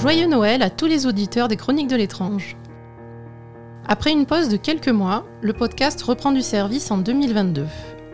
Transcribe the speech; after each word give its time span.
Joyeux 0.00 0.28
Noël 0.28 0.62
à 0.62 0.70
tous 0.70 0.86
les 0.86 1.06
auditeurs 1.06 1.48
des 1.48 1.56
Chroniques 1.56 1.88
de 1.88 1.96
l'étrange. 1.96 2.56
Après 3.88 4.12
une 4.12 4.26
pause 4.26 4.48
de 4.48 4.56
quelques 4.56 4.88
mois, 4.88 5.26
le 5.42 5.52
podcast 5.52 6.00
reprend 6.02 6.30
du 6.30 6.40
service 6.40 6.92
en 6.92 6.98
2022. 6.98 7.66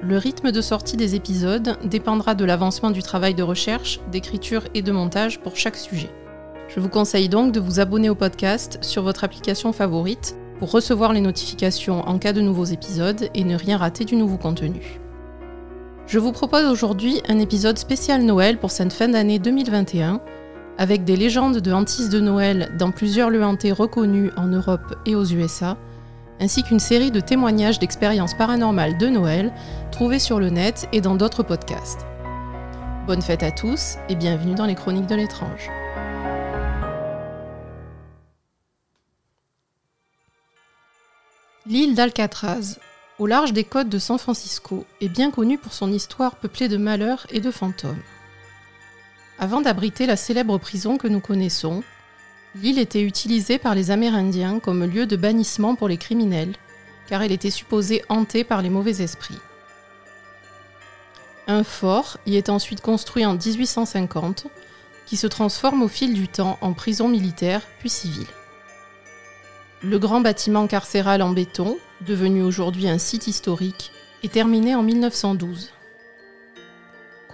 Le 0.03 0.17
rythme 0.17 0.51
de 0.51 0.63
sortie 0.63 0.97
des 0.97 1.15
épisodes 1.15 1.77
dépendra 1.85 2.35
de 2.35 2.47
l'avancement 2.47 2.91
du 2.91 3.03
travail 3.03 3.35
de 3.35 3.43
recherche, 3.43 4.01
d'écriture 4.11 4.63
et 4.73 4.81
de 4.81 4.93
montage 4.93 5.41
pour 5.41 5.57
chaque 5.57 5.77
sujet. 5.77 6.09
Je 6.69 6.81
vous 6.81 6.89
conseille 6.89 7.29
donc 7.29 7.53
de 7.53 7.61
vous 7.61 7.81
abonner 7.81 8.09
au 8.09 8.15
podcast 8.15 8.79
sur 8.81 9.03
votre 9.03 9.23
application 9.23 9.75
favorite 9.75 10.37
pour 10.59 10.71
recevoir 10.71 11.13
les 11.13 11.21
notifications 11.21 12.01
en 12.09 12.19
cas 12.19 12.33
de 12.33 12.41
nouveaux 12.41 12.65
épisodes 12.65 13.29
et 13.35 13.45
ne 13.45 13.57
rien 13.57 13.77
rater 13.77 14.07
du 14.07 14.17
nouveau 14.17 14.39
contenu. 14.39 15.01
Je 16.07 16.19
vous 16.19 16.33
propose 16.33 16.65
aujourd'hui 16.65 17.21
un 17.29 17.39
épisode 17.39 17.79
spécial 17.79 18.23
Noël 18.23 18.59
pour 18.59 18.71
cette 18.71 18.93
fin 18.95 19.09
d'année 19.09 19.39
2021, 19.39 20.23
avec 20.79 21.05
des 21.05 21.17
légendes 21.17 21.59
de 21.59 21.73
hantises 21.73 22.09
de 22.09 22.21
Noël 22.21 22.73
dans 22.79 22.91
plusieurs 22.91 23.31
lieux 23.31 23.45
hantés 23.45 23.73
reconnus 23.73 24.33
en 24.37 24.47
Europe 24.47 24.97
et 25.07 25.15
aux 25.15 25.25
USA, 25.25 25.77
ainsi 26.41 26.63
qu'une 26.63 26.81
série 26.81 27.11
de 27.11 27.21
témoignages 27.21 27.79
d'expériences 27.79 28.35
paranormales 28.35 28.99
de 28.99 29.09
Noël 29.09 29.53
trouvés 29.93 30.19
sur 30.19 30.41
le 30.41 30.51
net 30.51 30.89
et 30.93 31.01
dans 31.01 31.15
d'autres 31.15 31.43
podcasts. 31.43 32.05
Bonne 33.07 33.23
fête 33.23 33.43
à 33.43 33.51
tous 33.51 33.97
et 34.09 34.15
bienvenue 34.15 34.55
dans 34.55 34.67
les 34.67 34.75
Chroniques 34.75 35.07
de 35.07 35.15
l'étrange. 35.15 35.71
L'île 41.67 41.95
d'Alcatraz, 41.95 42.79
au 43.19 43.27
large 43.27 43.53
des 43.53 43.65
côtes 43.65 43.89
de 43.89 43.99
San 43.99 44.19
Francisco, 44.19 44.85
est 45.01 45.09
bien 45.09 45.31
connue 45.31 45.57
pour 45.57 45.73
son 45.73 45.91
histoire 45.93 46.37
peuplée 46.37 46.69
de 46.69 46.77
malheurs 46.77 47.27
et 47.31 47.41
de 47.41 47.51
fantômes. 47.51 48.03
Avant 49.39 49.61
d'abriter 49.61 50.07
la 50.07 50.17
célèbre 50.17 50.59
prison 50.59 50.97
que 50.97 51.09
nous 51.09 51.21
connaissons, 51.21 51.83
l'île 52.55 52.79
était 52.79 53.03
utilisée 53.03 53.59
par 53.59 53.75
les 53.75 53.91
Amérindiens 53.91 54.61
comme 54.61 54.85
lieu 54.85 55.07
de 55.07 55.17
bannissement 55.17 55.75
pour 55.75 55.89
les 55.89 55.97
criminels, 55.97 56.55
car 57.09 57.23
elle 57.23 57.33
était 57.33 57.51
supposée 57.51 58.05
hantée 58.09 58.45
par 58.45 58.63
les 58.63 58.71
mauvais 58.71 59.03
esprits. 59.03 59.39
Un 61.47 61.65
fort 61.65 62.19
y 62.27 62.37
est 62.37 62.49
ensuite 62.49 62.81
construit 62.81 63.27
en 63.27 63.35
1850, 63.35 64.47
qui 65.05 65.17
se 65.17 65.27
transforme 65.27 65.83
au 65.83 65.89
fil 65.89 66.15
du 66.15 66.29
temps 66.29 66.59
en 66.63 66.73
prison 66.73 67.09
militaire 67.09 67.61
puis 67.81 67.91
civile. 67.91 68.27
Le 69.83 69.99
grand 69.99 70.23
bâtiment 70.23 70.67
carcéral 70.67 71.21
en 71.21 71.31
béton, 71.31 71.77
devenu 72.01 72.43
aujourd'hui 72.43 72.89
un 72.89 72.97
site 72.97 73.27
historique, 73.27 73.93
est 74.23 74.33
terminé 74.33 74.75
en 74.75 74.83
1912. 74.83 75.74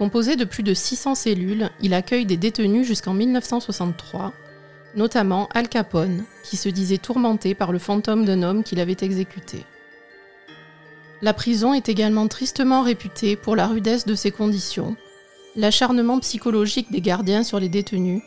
Composé 0.01 0.35
de 0.35 0.45
plus 0.45 0.63
de 0.63 0.73
600 0.73 1.13
cellules, 1.13 1.69
il 1.79 1.93
accueille 1.93 2.25
des 2.25 2.35
détenus 2.35 2.87
jusqu'en 2.87 3.13
1963, 3.13 4.33
notamment 4.95 5.47
Al 5.53 5.69
Capone, 5.69 6.23
qui 6.43 6.57
se 6.57 6.69
disait 6.69 6.97
tourmenté 6.97 7.53
par 7.53 7.71
le 7.71 7.77
fantôme 7.77 8.25
d'un 8.25 8.41
homme 8.41 8.63
qu'il 8.63 8.79
avait 8.79 8.97
exécuté. 8.99 9.63
La 11.21 11.35
prison 11.35 11.75
est 11.75 11.87
également 11.87 12.27
tristement 12.27 12.81
réputée 12.81 13.35
pour 13.35 13.55
la 13.55 13.67
rudesse 13.67 14.07
de 14.07 14.15
ses 14.15 14.31
conditions, 14.31 14.95
l'acharnement 15.55 16.19
psychologique 16.19 16.91
des 16.91 17.01
gardiens 17.01 17.43
sur 17.43 17.59
les 17.59 17.69
détenus 17.69 18.23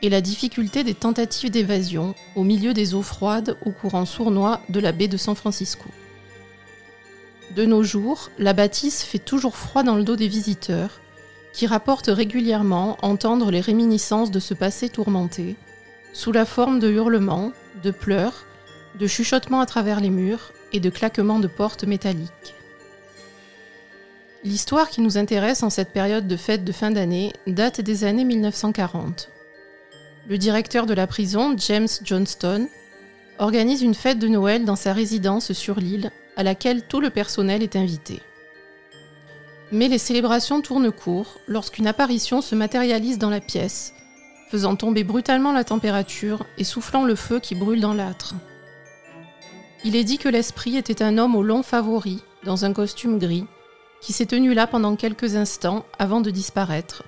et 0.00 0.08
la 0.08 0.22
difficulté 0.22 0.84
des 0.84 0.94
tentatives 0.94 1.50
d'évasion 1.50 2.14
au 2.34 2.44
milieu 2.44 2.72
des 2.72 2.94
eaux 2.94 3.02
froides 3.02 3.58
au 3.66 3.72
courant 3.72 4.06
sournois 4.06 4.62
de 4.70 4.80
la 4.80 4.92
baie 4.92 5.06
de 5.06 5.18
San 5.18 5.34
Francisco. 5.34 5.84
De 7.54 7.66
nos 7.66 7.82
jours, 7.82 8.30
la 8.38 8.54
bâtisse 8.54 9.02
fait 9.02 9.18
toujours 9.18 9.58
froid 9.58 9.82
dans 9.82 9.96
le 9.96 10.04
dos 10.04 10.16
des 10.16 10.28
visiteurs, 10.28 10.98
qui 11.52 11.66
rapportent 11.66 12.10
régulièrement 12.12 12.96
entendre 13.02 13.50
les 13.50 13.60
réminiscences 13.60 14.30
de 14.30 14.40
ce 14.40 14.54
passé 14.54 14.88
tourmenté, 14.88 15.56
sous 16.12 16.32
la 16.32 16.44
forme 16.44 16.78
de 16.78 16.90
hurlements, 16.90 17.52
de 17.82 17.90
pleurs, 17.90 18.46
de 18.98 19.06
chuchotements 19.06 19.60
à 19.60 19.66
travers 19.66 20.00
les 20.00 20.10
murs 20.10 20.52
et 20.72 20.80
de 20.80 20.90
claquements 20.90 21.40
de 21.40 21.48
portes 21.48 21.84
métalliques. 21.84 22.54
L'histoire 24.42 24.88
qui 24.88 25.02
nous 25.02 25.18
intéresse 25.18 25.62
en 25.62 25.70
cette 25.70 25.92
période 25.92 26.26
de 26.26 26.36
fête 26.36 26.64
de 26.64 26.72
fin 26.72 26.90
d'année 26.90 27.32
date 27.46 27.80
des 27.80 28.04
années 28.04 28.24
1940. 28.24 29.30
Le 30.28 30.38
directeur 30.38 30.86
de 30.86 30.94
la 30.94 31.06
prison, 31.06 31.54
James 31.58 31.88
Johnston, 32.02 32.68
organise 33.38 33.82
une 33.82 33.94
fête 33.94 34.18
de 34.18 34.28
Noël 34.28 34.64
dans 34.64 34.76
sa 34.76 34.92
résidence 34.92 35.52
sur 35.52 35.78
l'île 35.78 36.10
à 36.36 36.42
laquelle 36.42 36.82
tout 36.82 37.00
le 37.00 37.10
personnel 37.10 37.62
est 37.62 37.76
invité. 37.76 38.22
Mais 39.72 39.88
les 39.88 39.98
célébrations 39.98 40.60
tournent 40.62 40.90
court 40.90 41.38
lorsqu'une 41.46 41.86
apparition 41.86 42.40
se 42.40 42.54
matérialise 42.54 43.18
dans 43.18 43.30
la 43.30 43.40
pièce, 43.40 43.94
faisant 44.50 44.74
tomber 44.74 45.04
brutalement 45.04 45.52
la 45.52 45.64
température 45.64 46.44
et 46.58 46.64
soufflant 46.64 47.04
le 47.04 47.14
feu 47.14 47.38
qui 47.38 47.54
brûle 47.54 47.80
dans 47.80 47.94
l'âtre. 47.94 48.34
Il 49.84 49.94
est 49.96 50.04
dit 50.04 50.18
que 50.18 50.28
l'esprit 50.28 50.76
était 50.76 51.02
un 51.02 51.18
homme 51.18 51.36
au 51.36 51.42
long 51.42 51.62
favori, 51.62 52.22
dans 52.44 52.64
un 52.64 52.72
costume 52.72 53.18
gris, 53.18 53.46
qui 54.00 54.12
s'est 54.12 54.26
tenu 54.26 54.54
là 54.54 54.66
pendant 54.66 54.96
quelques 54.96 55.36
instants 55.36 55.86
avant 55.98 56.20
de 56.20 56.30
disparaître, 56.30 57.04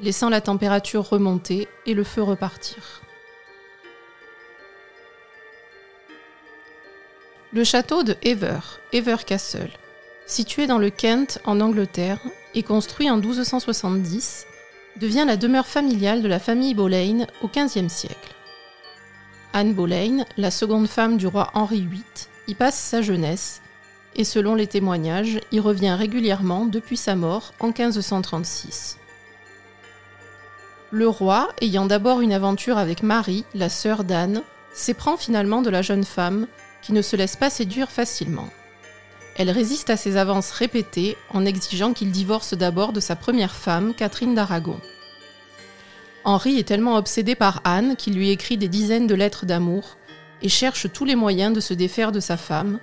laissant 0.00 0.28
la 0.28 0.40
température 0.40 1.08
remonter 1.08 1.66
et 1.86 1.94
le 1.94 2.04
feu 2.04 2.22
repartir. 2.22 3.00
Le 7.52 7.64
château 7.64 8.02
de 8.02 8.16
Ever, 8.22 8.60
Ever 8.92 9.16
Castle, 9.26 9.70
situé 10.26 10.66
dans 10.66 10.78
le 10.78 10.90
Kent 10.90 11.40
en 11.44 11.60
Angleterre 11.60 12.20
et 12.54 12.62
construit 12.62 13.10
en 13.10 13.16
1270, 13.16 14.46
devient 15.00 15.24
la 15.26 15.36
demeure 15.36 15.66
familiale 15.66 16.22
de 16.22 16.28
la 16.28 16.38
famille 16.38 16.74
Boleyn 16.74 17.26
au 17.42 17.48
XVe 17.48 17.88
siècle. 17.88 18.34
Anne 19.52 19.74
Boleyn, 19.74 20.24
la 20.36 20.50
seconde 20.50 20.88
femme 20.88 21.16
du 21.16 21.26
roi 21.26 21.50
Henri 21.54 21.80
VIII, 21.80 22.02
y 22.48 22.54
passe 22.54 22.78
sa 22.78 23.02
jeunesse 23.02 23.62
et 24.14 24.24
selon 24.24 24.54
les 24.54 24.66
témoignages, 24.66 25.40
y 25.52 25.60
revient 25.60 25.94
régulièrement 25.98 26.66
depuis 26.66 26.96
sa 26.96 27.16
mort 27.16 27.52
en 27.60 27.68
1536. 27.68 28.98
Le 30.90 31.08
roi, 31.08 31.48
ayant 31.62 31.86
d'abord 31.86 32.20
une 32.20 32.34
aventure 32.34 32.76
avec 32.76 33.02
Marie, 33.02 33.46
la 33.54 33.70
sœur 33.70 34.04
d'Anne, 34.04 34.42
s'éprend 34.74 35.16
finalement 35.16 35.62
de 35.62 35.70
la 35.70 35.80
jeune 35.80 36.04
femme 36.04 36.46
qui 36.82 36.92
ne 36.92 37.00
se 37.00 37.16
laisse 37.16 37.36
pas 37.36 37.48
séduire 37.48 37.90
facilement. 37.90 38.48
Elle 39.36 39.50
résiste 39.50 39.90
à 39.90 39.96
ses 39.96 40.16
avances 40.16 40.50
répétées 40.50 41.16
en 41.30 41.44
exigeant 41.46 41.92
qu'il 41.92 42.10
divorce 42.10 42.54
d'abord 42.54 42.92
de 42.92 43.00
sa 43.00 43.16
première 43.16 43.54
femme, 43.54 43.94
Catherine 43.94 44.34
d'Aragon. 44.34 44.78
Henri 46.24 46.58
est 46.58 46.68
tellement 46.68 46.96
obsédé 46.96 47.34
par 47.34 47.60
Anne 47.64 47.96
qu'il 47.96 48.14
lui 48.14 48.30
écrit 48.30 48.56
des 48.56 48.68
dizaines 48.68 49.06
de 49.06 49.14
lettres 49.14 49.46
d'amour 49.46 49.96
et 50.42 50.48
cherche 50.48 50.92
tous 50.92 51.04
les 51.04 51.16
moyens 51.16 51.54
de 51.54 51.60
se 51.60 51.74
défaire 51.74 52.12
de 52.12 52.20
sa 52.20 52.36
femme, 52.36 52.78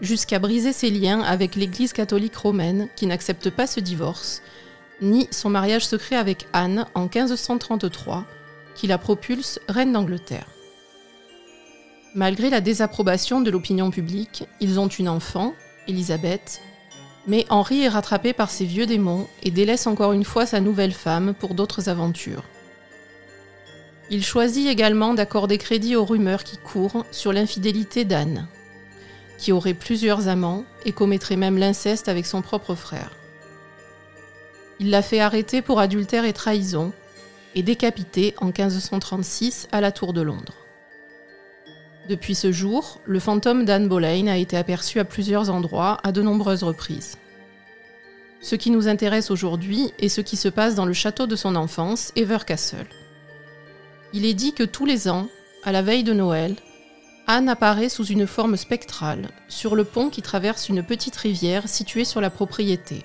jusqu'à 0.00 0.38
briser 0.38 0.72
ses 0.72 0.90
liens 0.90 1.20
avec 1.20 1.56
l'Église 1.56 1.92
catholique 1.92 2.36
romaine 2.36 2.88
qui 2.96 3.06
n'accepte 3.06 3.50
pas 3.50 3.66
ce 3.66 3.80
divorce, 3.80 4.42
ni 5.02 5.28
son 5.30 5.50
mariage 5.50 5.86
secret 5.86 6.16
avec 6.16 6.46
Anne 6.52 6.86
en 6.94 7.02
1533, 7.02 8.24
qui 8.74 8.86
la 8.86 8.98
propulse 8.98 9.60
reine 9.68 9.92
d'Angleterre. 9.92 10.46
Malgré 12.14 12.50
la 12.50 12.60
désapprobation 12.60 13.40
de 13.40 13.50
l'opinion 13.50 13.90
publique, 13.90 14.44
ils 14.60 14.80
ont 14.80 14.88
une 14.88 15.08
enfant, 15.08 15.54
Elisabeth, 15.88 16.60
mais 17.26 17.46
Henri 17.50 17.82
est 17.82 17.88
rattrapé 17.88 18.32
par 18.32 18.50
ses 18.50 18.64
vieux 18.64 18.86
démons 18.86 19.28
et 19.42 19.50
délaisse 19.50 19.86
encore 19.86 20.12
une 20.12 20.24
fois 20.24 20.46
sa 20.46 20.60
nouvelle 20.60 20.92
femme 20.92 21.34
pour 21.34 21.54
d'autres 21.54 21.88
aventures. 21.88 22.44
Il 24.10 24.24
choisit 24.24 24.68
également 24.68 25.14
d'accorder 25.14 25.58
crédit 25.58 25.94
aux 25.94 26.04
rumeurs 26.04 26.42
qui 26.42 26.56
courent 26.56 27.06
sur 27.12 27.32
l'infidélité 27.32 28.04
d'Anne, 28.04 28.48
qui 29.38 29.52
aurait 29.52 29.74
plusieurs 29.74 30.28
amants 30.28 30.64
et 30.84 30.92
commettrait 30.92 31.36
même 31.36 31.58
l'inceste 31.58 32.08
avec 32.08 32.26
son 32.26 32.42
propre 32.42 32.74
frère. 32.74 33.12
Il 34.80 34.90
l'a 34.90 35.02
fait 35.02 35.20
arrêter 35.20 35.62
pour 35.62 35.78
adultère 35.78 36.24
et 36.24 36.32
trahison 36.32 36.92
et 37.54 37.62
décapité 37.62 38.34
en 38.38 38.46
1536 38.46 39.68
à 39.72 39.80
la 39.80 39.92
Tour 39.92 40.12
de 40.12 40.22
Londres. 40.22 40.59
Depuis 42.10 42.34
ce 42.34 42.50
jour, 42.50 42.98
le 43.04 43.20
fantôme 43.20 43.64
d'Anne 43.64 43.86
Boleyn 43.86 44.26
a 44.26 44.36
été 44.36 44.56
aperçu 44.56 44.98
à 44.98 45.04
plusieurs 45.04 45.48
endroits 45.48 45.98
à 46.02 46.10
de 46.10 46.20
nombreuses 46.22 46.64
reprises. 46.64 47.16
Ce 48.40 48.56
qui 48.56 48.72
nous 48.72 48.88
intéresse 48.88 49.30
aujourd'hui 49.30 49.92
est 50.00 50.08
ce 50.08 50.20
qui 50.20 50.36
se 50.36 50.48
passe 50.48 50.74
dans 50.74 50.86
le 50.86 50.92
château 50.92 51.28
de 51.28 51.36
son 51.36 51.54
enfance, 51.54 52.10
Evercastle. 52.16 52.88
Il 54.12 54.26
est 54.26 54.34
dit 54.34 54.54
que 54.54 54.64
tous 54.64 54.86
les 54.86 55.08
ans, 55.08 55.28
à 55.62 55.70
la 55.70 55.82
veille 55.82 56.02
de 56.02 56.12
Noël, 56.12 56.56
Anne 57.28 57.48
apparaît 57.48 57.88
sous 57.88 58.06
une 58.06 58.26
forme 58.26 58.56
spectrale 58.56 59.28
sur 59.46 59.76
le 59.76 59.84
pont 59.84 60.10
qui 60.10 60.20
traverse 60.20 60.68
une 60.68 60.82
petite 60.82 61.14
rivière 61.14 61.68
située 61.68 62.04
sur 62.04 62.20
la 62.20 62.30
propriété. 62.30 63.04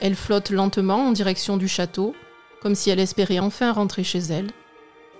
Elle 0.00 0.14
flotte 0.14 0.50
lentement 0.50 1.08
en 1.08 1.10
direction 1.10 1.56
du 1.56 1.66
château, 1.66 2.14
comme 2.60 2.76
si 2.76 2.90
elle 2.90 3.00
espérait 3.00 3.40
enfin 3.40 3.72
rentrer 3.72 4.04
chez 4.04 4.20
elle, 4.20 4.52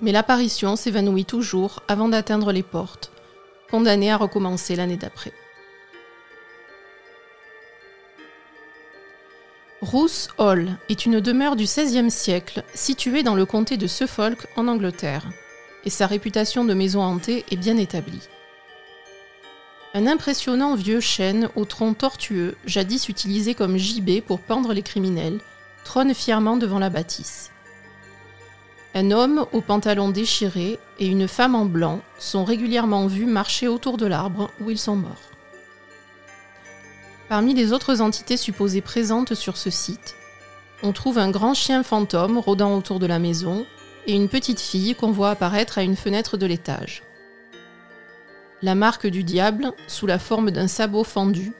mais 0.03 0.13
l'apparition 0.13 0.77
s'évanouit 0.77 1.25
toujours 1.25 1.83
avant 1.89 2.09
d'atteindre 2.09 2.53
les 2.53 2.65
portes, 2.65 3.13
condamnée 3.71 4.11
à 4.11 4.17
recommencer 4.17 4.77
l'année 4.77 4.97
d'après. 4.97 5.33
Roos 9.81 10.29
Hall 10.39 10.77
est 10.89 11.07
une 11.07 11.21
demeure 11.21 11.57
du 11.57 11.65
XVIe 11.65 12.11
siècle 12.11 12.63
située 12.75 13.23
dans 13.23 13.35
le 13.35 13.47
comté 13.47 13.77
de 13.77 13.87
Suffolk 13.87 14.47
en 14.57 14.69
Angleterre, 14.69 15.29
et 15.85 15.91
sa 15.91 16.07
réputation 16.07 16.65
de 16.65 16.75
maison 16.75 17.03
hantée 17.03 17.45
est 17.51 17.57
bien 17.57 17.77
établie. 17.77 18.29
Un 19.95 20.07
impressionnant 20.07 20.75
vieux 20.75 21.01
chêne 21.01 21.49
au 21.55 21.65
tronc 21.65 21.95
tortueux, 21.95 22.57
jadis 22.65 23.09
utilisé 23.09 23.55
comme 23.55 23.77
gibet 23.77 24.21
pour 24.21 24.41
pendre 24.41 24.73
les 24.73 24.83
criminels, 24.83 25.41
trône 25.85 26.15
fièrement 26.15 26.57
devant 26.57 26.79
la 26.79 26.89
bâtisse. 26.89 27.51
Un 28.95 29.11
homme 29.11 29.47
au 29.53 29.63
pantalon 29.63 30.11
déchiré 30.11 30.79
et 30.99 31.07
une 31.07 31.27
femme 31.27 31.55
en 31.55 31.65
blanc 31.65 32.01
sont 32.19 32.45
régulièrement 32.45 33.07
vus 33.07 33.25
marcher 33.25 33.67
autour 33.67 33.97
de 33.97 34.07
l'arbre 34.07 34.51
où 34.61 34.71
ils 34.71 34.79
sont 34.79 34.97
morts. 34.97 35.31
Parmi 37.31 37.55
les 37.55 37.73
autres 37.73 38.03
entités 38.03 38.37
supposées 38.37 38.83
présentes 38.83 39.35
sur 39.35 39.57
ce 39.57 39.71
site, 39.71 40.15
on 40.83 40.93
trouve 40.93 41.17
un 41.17 41.31
grand 41.31 41.55
chien 41.55 41.83
fantôme 41.83 42.37
rôdant 42.37 42.77
autour 42.77 42.99
de 42.99 43.07
la 43.07 43.19
maison 43.19 43.65
et 44.07 44.15
une 44.15 44.29
petite 44.29 44.61
fille 44.61 44.95
qu'on 44.95 45.13
voit 45.13 45.31
apparaître 45.31 45.79
à 45.79 45.83
une 45.83 45.97
fenêtre 45.97 46.37
de 46.37 46.45
l'étage. 46.45 47.03
La 48.61 48.75
marque 48.75 49.07
du 49.07 49.25
diable, 49.25 49.73
sous 49.87 50.07
la 50.07 50.19
forme 50.19 50.51
d'un 50.51 50.69
sabot 50.69 51.05
fendu, 51.05 51.53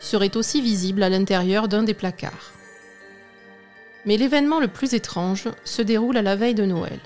serait 0.00 0.36
aussi 0.36 0.60
visible 0.60 1.04
à 1.04 1.08
l'intérieur 1.08 1.68
d'un 1.68 1.84
des 1.84 1.94
placards. 1.94 2.52
Mais 4.06 4.16
l'événement 4.16 4.60
le 4.60 4.68
plus 4.68 4.94
étrange 4.94 5.48
se 5.64 5.82
déroule 5.82 6.16
à 6.16 6.22
la 6.22 6.36
veille 6.36 6.54
de 6.54 6.64
Noël. 6.64 7.00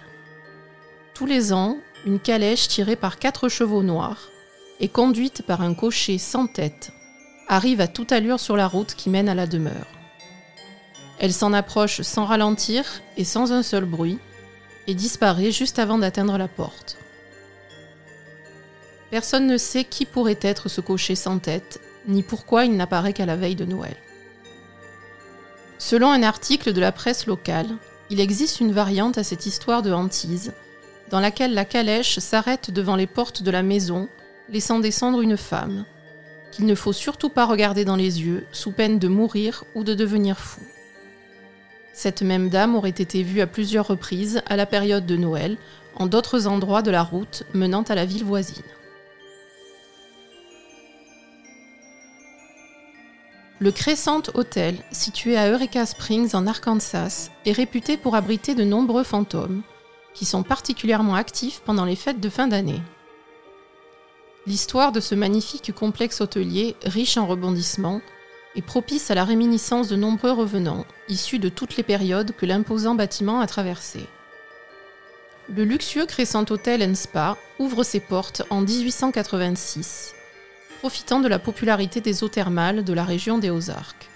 Tous 1.15 1.27
les 1.27 1.53
ans, 1.53 1.79
une 2.07 2.21
calèche 2.21 2.69
tirée 2.69 2.97
par 2.97 3.19
quatre 3.19 3.49
chevaux 3.49 3.83
noirs 3.83 4.31
et 4.81 4.89
conduite 4.89 5.43
par 5.43 5.61
un 5.63 5.75
cocher 5.75 6.19
sans 6.19 6.47
tête 6.47 6.93
arrive 7.49 7.81
à 7.81 7.89
toute 7.89 8.13
allure 8.13 8.41
sur 8.41 8.57
la 8.57 8.67
route 8.67 8.95
qui 8.95 9.11
mène 9.11 9.29
à 9.29 9.35
la 9.35 9.47
demeure. 9.47 9.87
Elle 11.19 11.33
s'en 11.33 11.53
approche 11.53 12.03
sans 12.03 12.25
ralentir 12.25 12.85
et 13.17 13.25
sans 13.25 13.53
un 13.53 13.63
seul 13.63 13.85
bruit 13.85 14.19
et 14.87 14.95
disparaît 14.95 15.53
juste 15.53 15.79
avant 15.79 15.99
d'atteindre 15.99 16.37
la 16.39 16.49
porte. 16.49 16.99
Personne 19.11 19.47
ne 19.47 19.57
sait 19.57 19.85
qui 19.85 20.07
pourrait 20.07 20.39
être 20.43 20.69
ce 20.69 20.81
cocher 20.81 21.15
sans 21.15 21.39
tête, 21.39 21.81
ni 22.09 22.23
pourquoi 22.23 22.65
il 22.65 22.77
n'apparaît 22.77 23.13
qu'à 23.13 23.27
la 23.27 23.37
veille 23.37 23.55
de 23.55 23.65
Noël. 23.65 23.97
Selon 25.79 26.11
un 26.11 26.23
article 26.23 26.73
de 26.73 26.81
la 26.81 26.93
presse 26.93 27.27
locale, 27.27 27.69
il 28.11 28.21
existe 28.21 28.61
une 28.61 28.73
variante 28.73 29.19
à 29.19 29.25
cette 29.25 29.47
histoire 29.47 29.83
de 29.83 29.93
hantise, 29.93 30.53
dans 31.11 31.21
laquelle 31.21 31.55
la 31.55 31.65
calèche 31.65 32.19
s'arrête 32.19 32.71
devant 32.71 32.97
les 32.97 33.07
portes 33.07 33.43
de 33.43 33.51
la 33.51 33.63
maison, 33.63 34.09
laissant 34.49 34.79
descendre 34.79 35.21
une 35.21 35.37
femme, 35.37 35.85
qu'il 36.53 36.67
ne 36.67 36.75
faut 36.75 36.93
surtout 36.93 37.29
pas 37.29 37.47
regarder 37.47 37.85
dans 37.85 37.97
les 37.97 38.23
yeux, 38.23 38.47
sous 38.53 38.71
peine 38.71 38.99
de 38.99 39.09
mourir 39.09 39.65
ou 39.75 39.85
de 39.85 39.95
devenir 39.95 40.39
fou. 40.39 40.61
Cette 41.93 42.23
même 42.23 42.49
dame 42.49 42.75
aurait 42.75 42.91
été 42.91 43.23
vue 43.23 43.41
à 43.41 43.47
plusieurs 43.47 43.87
reprises 43.87 44.43
à 44.47 44.57
la 44.57 44.67
période 44.67 45.07
de 45.07 45.17
Noël, 45.17 45.57
en 45.97 46.07
d'autres 46.07 46.47
endroits 46.47 46.83
de 46.83 46.91
la 46.91 47.03
route 47.03 47.45
menant 47.53 47.83
à 47.83 47.95
la 47.95 48.05
ville 48.05 48.25
voisine. 48.25 48.63
Le 53.65 53.73
Crescent 53.73 54.21
Hotel, 54.35 54.77
situé 54.93 55.39
à 55.39 55.49
Eureka 55.49 55.87
Springs 55.87 56.35
en 56.35 56.47
Arkansas, 56.47 57.31
est 57.47 57.53
réputé 57.53 57.97
pour 57.97 58.15
abriter 58.15 58.55
de 58.55 58.63
nombreux 58.63 59.05
fantômes, 59.05 59.63
qui 60.13 60.27
sont 60.27 60.43
particulièrement 60.43 61.15
actifs 61.15 61.63
pendant 61.65 61.87
les 61.87 61.97
fêtes 61.97 62.21
de 62.21 62.29
fin 62.29 62.47
d'année. 62.47 62.83
L'histoire 64.47 64.93
de 64.93 65.01
ce 65.01 65.15
magnifique 65.15 65.73
complexe 65.73 66.21
hôtelier, 66.21 66.77
riche 66.85 67.17
en 67.17 67.27
rebondissements, 67.27 68.03
est 68.55 68.61
propice 68.61 69.11
à 69.11 69.15
la 69.15 69.25
réminiscence 69.25 69.89
de 69.89 69.97
nombreux 69.97 70.33
revenants, 70.33 70.85
issus 71.09 71.39
de 71.39 71.49
toutes 71.49 71.79
les 71.79 71.85
périodes 71.85 72.33
que 72.37 72.45
l'imposant 72.45 72.95
bâtiment 72.95 73.41
a 73.41 73.47
traversées. 73.47 74.07
Le 75.49 75.65
luxueux 75.65 76.05
Crescent 76.05 76.45
Hotel 76.51 76.95
Spa 76.95 77.39
ouvre 77.59 77.83
ses 77.83 78.01
portes 78.01 78.43
en 78.51 78.61
1886 78.61 80.14
profitant 80.85 81.21
de 81.21 81.29
la 81.29 81.39
popularité 81.39 82.03
des 82.03 82.25
eaux 82.25 82.29
thermales 82.29 82.85
de 82.85 82.93
la 82.93 83.05
région 83.05 83.39
des 83.39 83.49
Ozarks. 83.49 84.11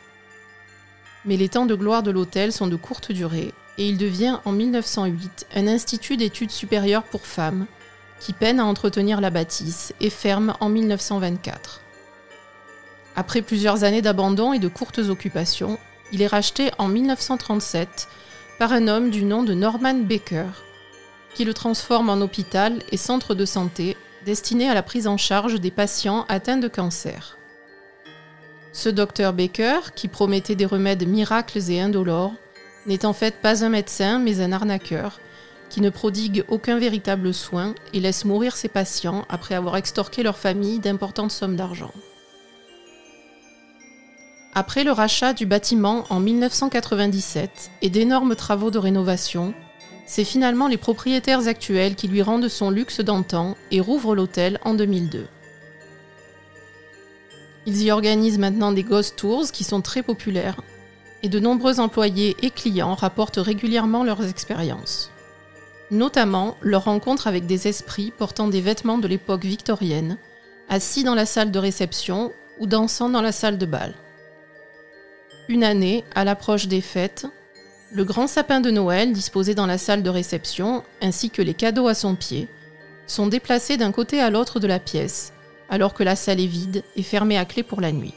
Mais 1.25 1.39
les 1.39 1.49
temps 1.49 1.65
de 1.65 1.75
gloire 1.75 2.03
de 2.03 2.11
l'hôtel 2.11 2.53
sont 2.53 2.67
de 2.67 2.77
courte 2.77 3.11
durée 3.11 3.55
et 3.79 3.89
il 3.89 3.97
devient 3.97 4.41
en 4.45 4.53
1908 4.53 5.47
un 5.57 5.67
institut 5.67 6.19
d'études 6.19 6.51
supérieures 6.51 7.05
pour 7.05 7.25
femmes 7.25 7.65
qui 8.21 8.35
peine 8.35 8.61
à 8.61 8.67
entretenir 8.67 9.23
la 9.23 9.31
bâtisse 9.31 9.95
et 10.03 10.11
ferme 10.11 10.53
en 10.61 10.69
1924. 10.69 11.81
Après 13.17 13.41
plusieurs 13.41 13.83
années 13.83 14.03
d'abandon 14.03 14.53
et 14.53 14.59
de 14.59 14.69
courtes 14.69 14.99
occupations, 14.99 15.79
il 16.13 16.21
est 16.21 16.27
racheté 16.27 16.71
en 16.77 16.89
1937 16.89 18.09
par 18.59 18.73
un 18.75 18.89
homme 18.89 19.09
du 19.09 19.25
nom 19.25 19.43
de 19.43 19.55
Norman 19.55 20.01
Baker, 20.01 20.49
qui 21.35 21.47
le 21.47 21.55
transforme 21.55 22.11
en 22.11 22.21
hôpital 22.21 22.83
et 22.93 22.99
centre 22.99 23.35
de 23.35 23.47
santé 23.47 23.97
destiné 24.25 24.69
à 24.69 24.75
la 24.75 24.83
prise 24.83 25.07
en 25.07 25.17
charge 25.17 25.61
des 25.61 25.71
patients 25.71 26.25
atteints 26.29 26.57
de 26.57 26.69
cancer. 26.69 27.39
Ce 28.73 28.89
docteur 28.89 29.33
Baker, 29.33 29.93
qui 29.95 30.09
promettait 30.09 30.55
des 30.55 30.67
remèdes 30.67 31.07
miracles 31.07 31.71
et 31.71 31.81
indolores, 31.81 32.35
n'est 32.87 33.05
en 33.05 33.13
fait 33.13 33.41
pas 33.43 33.65
un 33.65 33.69
médecin 33.69 34.19
mais 34.19 34.41
un 34.41 34.53
arnaqueur 34.53 35.19
qui 35.69 35.81
ne 35.81 35.91
prodigue 35.91 36.45
aucun 36.49 36.79
véritable 36.79 37.35
soin 37.35 37.75
et 37.93 38.01
laisse 38.01 38.25
mourir 38.25 38.57
ses 38.57 38.69
patients 38.69 39.25
après 39.29 39.55
avoir 39.55 39.77
extorqué 39.77 40.23
leur 40.23 40.39
famille 40.39 40.79
d'importantes 40.79 41.33
sommes 41.33 41.57
d'argent. 41.57 41.93
Après 44.55 44.83
le 44.83 44.93
rachat 44.93 45.35
du 45.35 45.47
bâtiment 45.47 46.05
en 46.11 46.21
1997 46.21 47.71
et 47.83 47.91
d'énormes 47.91 48.35
travaux 48.35 48.71
de 48.71 48.79
rénovation, 48.79 49.55
c'est 50.09 50.25
finalement 50.25 50.69
les 50.69 50.79
propriétaires 50.79 51.47
actuels 51.47 51.95
qui 51.95 52.09
lui 52.09 52.23
rendent 52.23 52.49
son 52.49 52.71
luxe 52.71 53.01
d'antan 53.01 53.57
et 53.71 53.81
rouvrent 53.81 54.15
l'hôtel 54.15 54.59
en 54.65 54.73
2002. 54.73 55.27
Ils 57.67 57.83
y 57.83 57.91
organisent 57.91 58.39
maintenant 58.39 58.73
des 58.73 58.85
ghost 58.85 59.17
tours 59.17 59.53
qui 59.53 59.65
sont 59.65 59.83
très 59.83 60.03
populaires 60.03 60.63
et 61.23 61.29
de 61.29 61.39
nombreux 61.39 61.79
employés 61.79 62.35
et 62.41 62.51
clients 62.51 62.95
rapportent 62.95 63.37
régulièrement 63.37 64.03
leurs 64.03 64.27
expériences. 64.27 65.11
Notamment 65.91 66.57
leur 66.63 66.85
rencontre 66.85 67.27
avec 67.27 67.45
des 67.45 67.69
esprits 67.69 68.11
portant 68.17 68.49
des 68.49 68.63
vêtements 68.63 68.99
de 68.99 69.09
l'époque 69.09 69.45
victorienne, 69.45 70.17
assis 70.71 71.05
dans 71.05 71.15
la 71.15 71.27
salle 71.27 71.51
de 71.51 71.59
réception 71.59 72.33
ou 72.59 72.67
dansant 72.67 73.11
dans 73.11 73.23
la 73.23 73.33
salle 73.33 73.59
de 73.59 73.67
bal. 73.67 73.93
Une 75.51 75.65
année, 75.65 76.03
à 76.15 76.25
l'approche 76.25 76.67
des 76.67 76.81
fêtes, 76.81 77.27
le 77.91 78.05
grand 78.05 78.27
sapin 78.27 78.61
de 78.61 78.71
Noël 78.71 79.13
disposé 79.13 79.55
dans 79.55 79.67
la 79.67 79.79
salle 79.79 80.03
de 80.03 80.11
réception, 80.11 80.83
ainsi 81.01 81.31
que 81.31 81.43
les 81.43 81.55
cadeaux 81.55 81.89
à 81.89 81.95
son 81.95 82.15
pied, 82.15 82.49
sont 83.07 83.27
déplacés 83.27 83.79
d'un 83.79 83.93
côté 83.93 84.21
à 84.21 84.29
l'autre 84.29 84.61
de 84.61 84.67
la 84.67 84.79
pièce, 84.79 85.33
alors 85.71 85.95
que 85.95 86.03
la 86.03 86.17
salle 86.17 86.41
est 86.41 86.47
vide 86.47 86.85
et 86.97 87.03
fermée 87.03 87.39
à 87.39 87.47
clé 87.47 87.63
pour 87.63 87.81
la 87.81 87.93
nuit. 87.93 88.15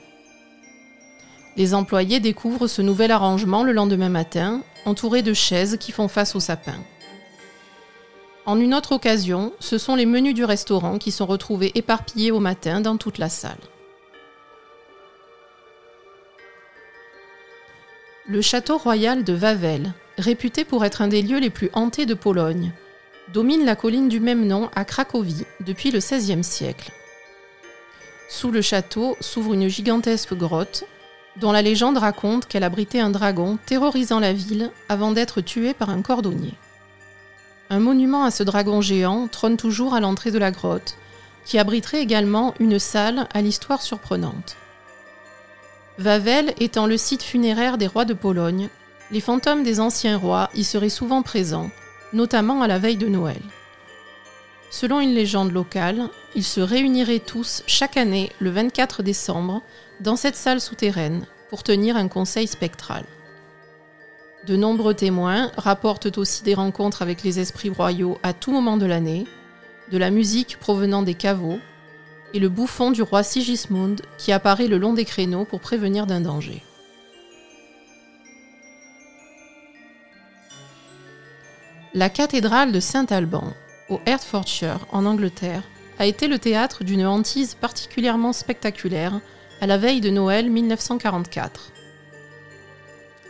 Les 1.55 1.74
employés 1.74 2.19
découvrent 2.19 2.67
ce 2.67 2.81
nouvel 2.81 3.12
arrangement 3.12 3.63
le 3.63 3.72
lendemain 3.72 4.10
matin, 4.10 4.62
entourés 4.86 5.22
de 5.22 5.34
chaises 5.34 5.77
qui 5.79 5.91
font 5.91 6.07
face 6.07 6.36
au 6.36 6.39
sapin. 6.39 6.75
En 8.46 8.60
une 8.60 8.74
autre 8.74 8.93
occasion, 8.93 9.53
ce 9.60 9.77
sont 9.77 9.96
les 9.96 10.05
menus 10.05 10.34
du 10.34 10.43
restaurant 10.43 10.98
qui 10.98 11.12
sont 11.12 11.25
retrouvés 11.25 11.72
éparpillés 11.75 12.31
au 12.31 12.39
matin 12.39 12.81
dans 12.81 12.98
toute 12.98 13.19
la 13.19 13.29
salle. 13.29 13.60
Le 18.28 18.42
château 18.44 18.78
royal 18.78 19.24
de 19.24 19.34
Wawel, 19.34 19.94
réputé 20.20 20.63
pour 20.63 20.86
être 20.86 21.01
un 21.01 21.08
des 21.08 21.24
lieux 21.24 21.40
les 21.40 21.50
plus 21.50 21.72
hantés 21.74 22.06
de 22.06 22.13
Pologne, 22.13 22.72
domine 23.34 23.66
la 23.66 23.75
colline 23.75 24.10
du 24.10 24.20
même 24.20 24.46
nom 24.46 24.70
à 24.75 24.86
Cracovie 24.86 25.46
depuis 25.60 25.90
le 25.90 25.98
XVIe 25.98 26.44
siècle. 26.44 26.92
Sous 28.30 28.51
le 28.51 28.62
château 28.62 29.18
s'ouvre 29.22 29.56
une 29.56 29.68
gigantesque 29.68 30.36
grotte 30.36 30.84
dont 31.38 31.51
la 31.51 31.63
légende 31.63 31.98
raconte 31.98 32.46
qu'elle 32.46 32.63
abritait 32.63 33.00
un 33.00 33.10
dragon 33.10 33.58
terrorisant 33.66 34.20
la 34.20 34.34
ville 34.34 34.70
avant 34.88 35.12
d'être 35.12 35.42
tué 35.42 35.74
par 35.74 35.90
un 35.90 36.04
cordonnier. 36.04 36.54
Un 37.72 37.80
monument 37.80 38.24
à 38.24 38.30
ce 38.30 38.44
dragon 38.44 38.82
géant 38.82 39.28
trône 39.30 39.58
toujours 39.58 39.96
à 39.96 40.00
l'entrée 40.00 40.30
de 40.30 40.38
la 40.38 40.51
grotte, 40.51 40.96
qui 41.44 41.58
abriterait 41.58 42.01
également 42.01 42.54
une 42.60 42.78
salle 42.78 43.28
à 43.34 43.42
l'histoire 43.42 43.82
surprenante. 43.82 44.58
Wawel 46.01 46.53
étant 46.60 46.88
le 46.88 46.98
site 46.98 47.24
funéraire 47.24 47.77
des 47.77 47.88
rois 47.88 48.05
de 48.05 48.13
Pologne, 48.13 48.70
les 49.12 49.20
fantômes 49.20 49.63
des 49.63 49.79
anciens 49.79 50.17
rois 50.17 50.50
y 50.55 50.63
seraient 50.63 50.89
souvent 50.89 51.22
présents, 51.22 51.70
notamment 52.13 52.62
à 52.62 52.67
la 52.67 52.79
veille 52.79 52.98
de 52.98 53.08
Noël. 53.08 53.41
Selon 54.70 55.00
une 55.01 55.13
légende 55.13 55.51
locale, 55.51 56.10
ils 56.34 56.46
se 56.46 56.62
réuniraient 56.62 57.20
tous 57.20 57.63
chaque 57.67 57.98
année 57.98 58.31
le 58.39 58.50
24 58.50 59.03
décembre 59.03 59.62
dans 60.00 60.15
cette 60.15 60.38
salle 60.38 60.62
souterraine 60.62 61.25
pour 61.50 61.63
tenir 61.63 61.98
un 61.98 62.08
conseil 62.08 62.48
spectral. 62.48 63.03
De 64.48 64.55
nombreux 64.55 64.93
témoins 64.93 65.51
rapportent 65.58 66.17
aussi 66.17 66.41
des 66.43 66.55
rencontres 66.55 67.01
avec 67.01 67.22
les 67.22 67.39
esprits 67.39 67.70
royaux 67.70 68.17
à 68.24 68.34
tout 68.34 68.51
moment 68.51 68.77
de 68.77 68.86
l'année, 68.86 69.27
de 69.91 69.98
la 69.98 70.10
musique 70.10 70.58
provenant 70.58 71.03
des 71.03 71.13
caveaux 71.13 71.60
et 72.33 72.39
le 72.39 72.50
bouffon 72.50 72.91
du 72.91 73.01
roi 73.01 73.23
Sigismund 73.23 74.01
qui 74.17 74.31
apparaît 74.31 74.67
le 74.67 74.77
long 74.77 74.93
des 74.93 75.05
créneaux 75.05 75.45
pour 75.45 75.59
prévenir 75.59 76.07
d'un 76.07 76.21
danger. 76.21 76.63
La 81.93 82.09
cathédrale 82.09 82.71
de 82.71 82.79
Saint-Alban, 82.79 83.53
au 83.89 84.00
Hertfordshire, 84.05 84.85
en 84.91 85.05
Angleterre, 85.05 85.63
a 86.00 86.05
été 86.05 86.27
le 86.27 86.39
théâtre 86.39 86.85
d'une 86.85 87.05
hantise 87.05 87.53
particulièrement 87.53 88.31
spectaculaire 88.31 89.19
à 89.59 89.67
la 89.67 89.77
veille 89.77 90.00
de 90.00 90.09
Noël 90.09 90.50
1944. 90.50 91.71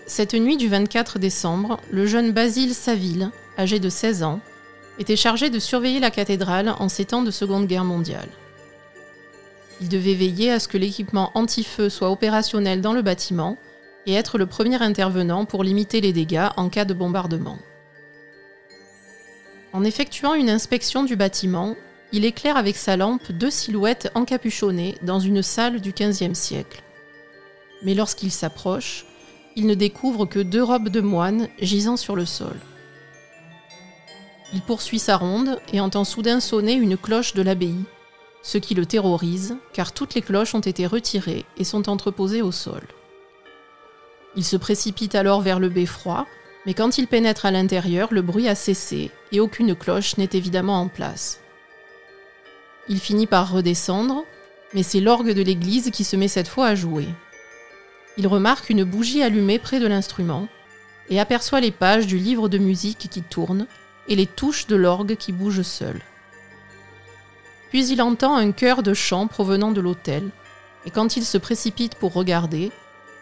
Cette 0.05 0.34
nuit 0.36 0.58
du 0.58 0.67
24 0.67 1.20
décembre, 1.20 1.79
le 1.89 2.05
jeune 2.05 2.31
Basile 2.31 2.75
Saville, 2.75 3.31
âgé 3.58 3.79
de 3.79 3.89
16 3.89 4.24
ans, 4.24 4.41
était 5.00 5.15
chargé 5.15 5.50
de 5.50 5.58
surveiller 5.58 6.00
la 6.00 6.12
cathédrale 6.12 6.75
en 6.77 6.88
ces 6.88 7.05
temps 7.05 7.24
de 7.24 7.31
Seconde 7.31 7.65
Guerre 7.65 7.86
mondiale. 7.86 8.29
Il 9.82 9.90
devait 9.90 10.14
veiller 10.14 10.52
à 10.52 10.60
ce 10.60 10.68
que 10.68 10.78
l'équipement 10.78 11.32
anti-feu 11.34 11.90
soit 11.90 12.12
opérationnel 12.12 12.82
dans 12.82 12.94
le 12.94 13.02
bâtiment 13.02 13.58
et 14.06 14.14
être 14.14 14.38
le 14.38 14.46
premier 14.46 14.82
intervenant 14.82 15.46
pour 15.46 15.64
limiter 15.64 16.02
les 16.02 16.14
dégâts 16.14 16.50
en 16.56 16.70
cas 16.70 16.86
de 16.86 16.94
bombardement. 16.94 17.58
En 19.74 19.84
effectuant 19.84 20.36
une 20.36 20.52
inspection 20.52 21.04
du 21.04 21.16
bâtiment, 21.16 21.76
il 22.12 22.26
éclaire 22.26 22.58
avec 22.58 22.78
sa 22.78 22.96
lampe 22.96 23.32
deux 23.32 23.50
silhouettes 23.50 24.12
encapuchonnées 24.14 24.98
dans 25.02 25.20
une 25.20 25.42
salle 25.42 25.82
du 25.82 25.94
XVe 25.94 26.36
siècle. 26.36 26.84
Mais 27.84 27.96
lorsqu'il 27.96 28.32
s'approche, 28.32 29.06
il 29.56 29.66
ne 29.66 29.74
découvre 29.74 30.26
que 30.26 30.40
deux 30.40 30.64
robes 30.64 30.90
de 30.90 31.02
moine 31.02 31.48
gisant 31.60 31.98
sur 31.98 32.16
le 32.16 32.26
sol. 32.26 32.56
Il 34.54 34.62
poursuit 34.62 35.00
sa 35.00 35.18
ronde 35.18 35.60
et 35.74 35.80
entend 35.80 36.04
soudain 36.04 36.40
sonner 36.40 36.74
une 36.74 36.98
cloche 36.98 37.34
de 37.34 37.42
l'abbaye, 37.42 37.86
ce 38.42 38.58
qui 38.58 38.74
le 38.74 38.86
terrorise 38.86 39.56
car 39.74 39.92
toutes 39.92 40.16
les 40.16 40.22
cloches 40.22 40.56
ont 40.56 40.62
été 40.62 40.88
retirées 40.88 41.46
et 41.58 41.64
sont 41.64 41.90
entreposées 41.90 42.42
au 42.42 42.52
sol. 42.52 42.82
Il 44.36 44.46
se 44.46 44.58
précipite 44.58 45.16
alors 45.16 45.42
vers 45.42 45.60
le 45.60 45.70
beffroi, 45.70 46.26
mais 46.66 46.74
quand 46.74 46.98
il 46.98 47.08
pénètre 47.08 47.46
à 47.46 47.52
l'intérieur, 47.52 48.10
le 48.12 48.22
bruit 48.22 48.48
a 48.48 48.56
cessé 48.56 49.12
et 49.32 49.40
aucune 49.40 49.76
cloche 49.76 50.18
n'est 50.18 50.30
évidemment 50.34 50.80
en 50.80 50.88
place. 50.88 51.42
Il 52.88 53.00
finit 53.00 53.28
par 53.28 53.52
redescendre, 53.52 54.24
mais 54.74 54.84
c'est 54.84 55.02
l'orgue 55.02 55.34
de 55.34 55.42
l'église 55.42 55.92
qui 55.92 56.04
se 56.04 56.16
met 56.16 56.28
cette 56.28 56.48
fois 56.48 56.68
à 56.68 56.76
jouer. 56.76 57.08
Il 58.18 58.28
remarque 58.28 58.70
une 58.70 58.84
bougie 58.84 59.24
allumée 59.24 59.60
près 59.60 59.80
de 59.80 59.88
l'instrument 59.88 60.48
et 61.10 61.20
aperçoit 61.20 61.60
les 61.60 61.72
pages 61.72 62.08
du 62.08 62.18
livre 62.18 62.50
de 62.50 62.58
musique 62.58 63.08
qui 63.10 63.22
tournent 63.22 63.68
et 64.08 64.16
les 64.16 64.28
touches 64.28 64.68
de 64.68 64.76
l'orgue 64.76 65.16
qui 65.16 65.32
bougent 65.32 65.62
seules. 65.62 66.02
Puis 67.72 67.88
il 67.88 68.01
entend 68.01 68.36
un 68.36 68.51
chœur 68.51 68.84
de 68.84 68.94
chant 68.94 69.28
provenant 69.28 69.72
de 69.72 69.82
l'autel, 69.82 70.30
et 70.86 70.92
quand 70.92 71.16
il 71.16 71.24
se 71.24 71.38
précipite 71.38 71.96
pour 71.96 72.13
regarder, 72.13 72.72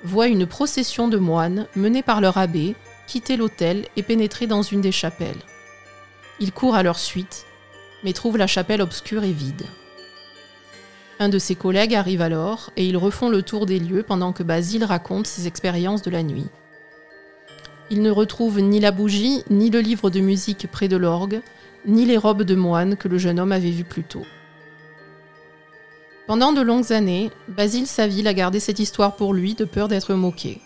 voit 0.03 0.27
une 0.27 0.47
procession 0.47 1.07
de 1.07 1.17
moines 1.17 1.67
menés 1.75 2.01
par 2.01 2.19
leur 2.19 2.37
abbé 2.37 2.75
quitter 3.05 3.37
l'autel 3.37 3.85
et 3.95 4.03
pénétrer 4.03 4.47
dans 4.47 4.61
une 4.61 4.81
des 4.81 4.91
chapelles. 4.91 5.41
Il 6.39 6.51
court 6.51 6.75
à 6.75 6.83
leur 6.83 6.99
suite, 6.99 7.45
mais 8.03 8.13
trouve 8.13 8.37
la 8.37 8.47
chapelle 8.47 8.81
obscure 8.81 9.23
et 9.23 9.31
vide. 9.31 9.65
Un 11.19 11.29
de 11.29 11.37
ses 11.37 11.55
collègues 11.55 11.95
arrive 11.95 12.21
alors 12.21 12.71
et 12.75 12.87
ils 12.87 12.97
refont 12.97 13.29
le 13.29 13.43
tour 13.43 13.65
des 13.65 13.79
lieux 13.79 14.03
pendant 14.03 14.31
que 14.31 14.43
Basile 14.43 14.83
raconte 14.83 15.27
ses 15.27 15.47
expériences 15.47 16.01
de 16.01 16.11
la 16.11 16.23
nuit. 16.23 16.47
Il 17.91 18.01
ne 18.01 18.11
retrouve 18.11 18.59
ni 18.61 18.79
la 18.79 18.91
bougie, 18.91 19.43
ni 19.49 19.69
le 19.69 19.79
livre 19.79 20.09
de 20.09 20.21
musique 20.21 20.67
près 20.71 20.87
de 20.87 20.97
l'orgue, 20.97 21.41
ni 21.85 22.05
les 22.05 22.17
robes 22.17 22.43
de 22.43 22.55
moine 22.55 22.95
que 22.95 23.07
le 23.07 23.17
jeune 23.17 23.39
homme 23.39 23.51
avait 23.51 23.71
vues 23.71 23.83
plus 23.83 24.03
tôt. 24.03 24.25
Pendant 26.29 26.53
de 26.53 26.61
longues 26.61 26.93
années, 26.93 27.31
Basile 27.47 27.87
Saville 27.87 28.27
a 28.27 28.35
gardé 28.35 28.59
cette 28.59 28.77
histoire 28.77 29.15
pour 29.15 29.33
lui 29.33 29.55
de 29.55 29.65
peur 29.65 29.87
d'être 29.87 30.13
moqué. 30.13 30.61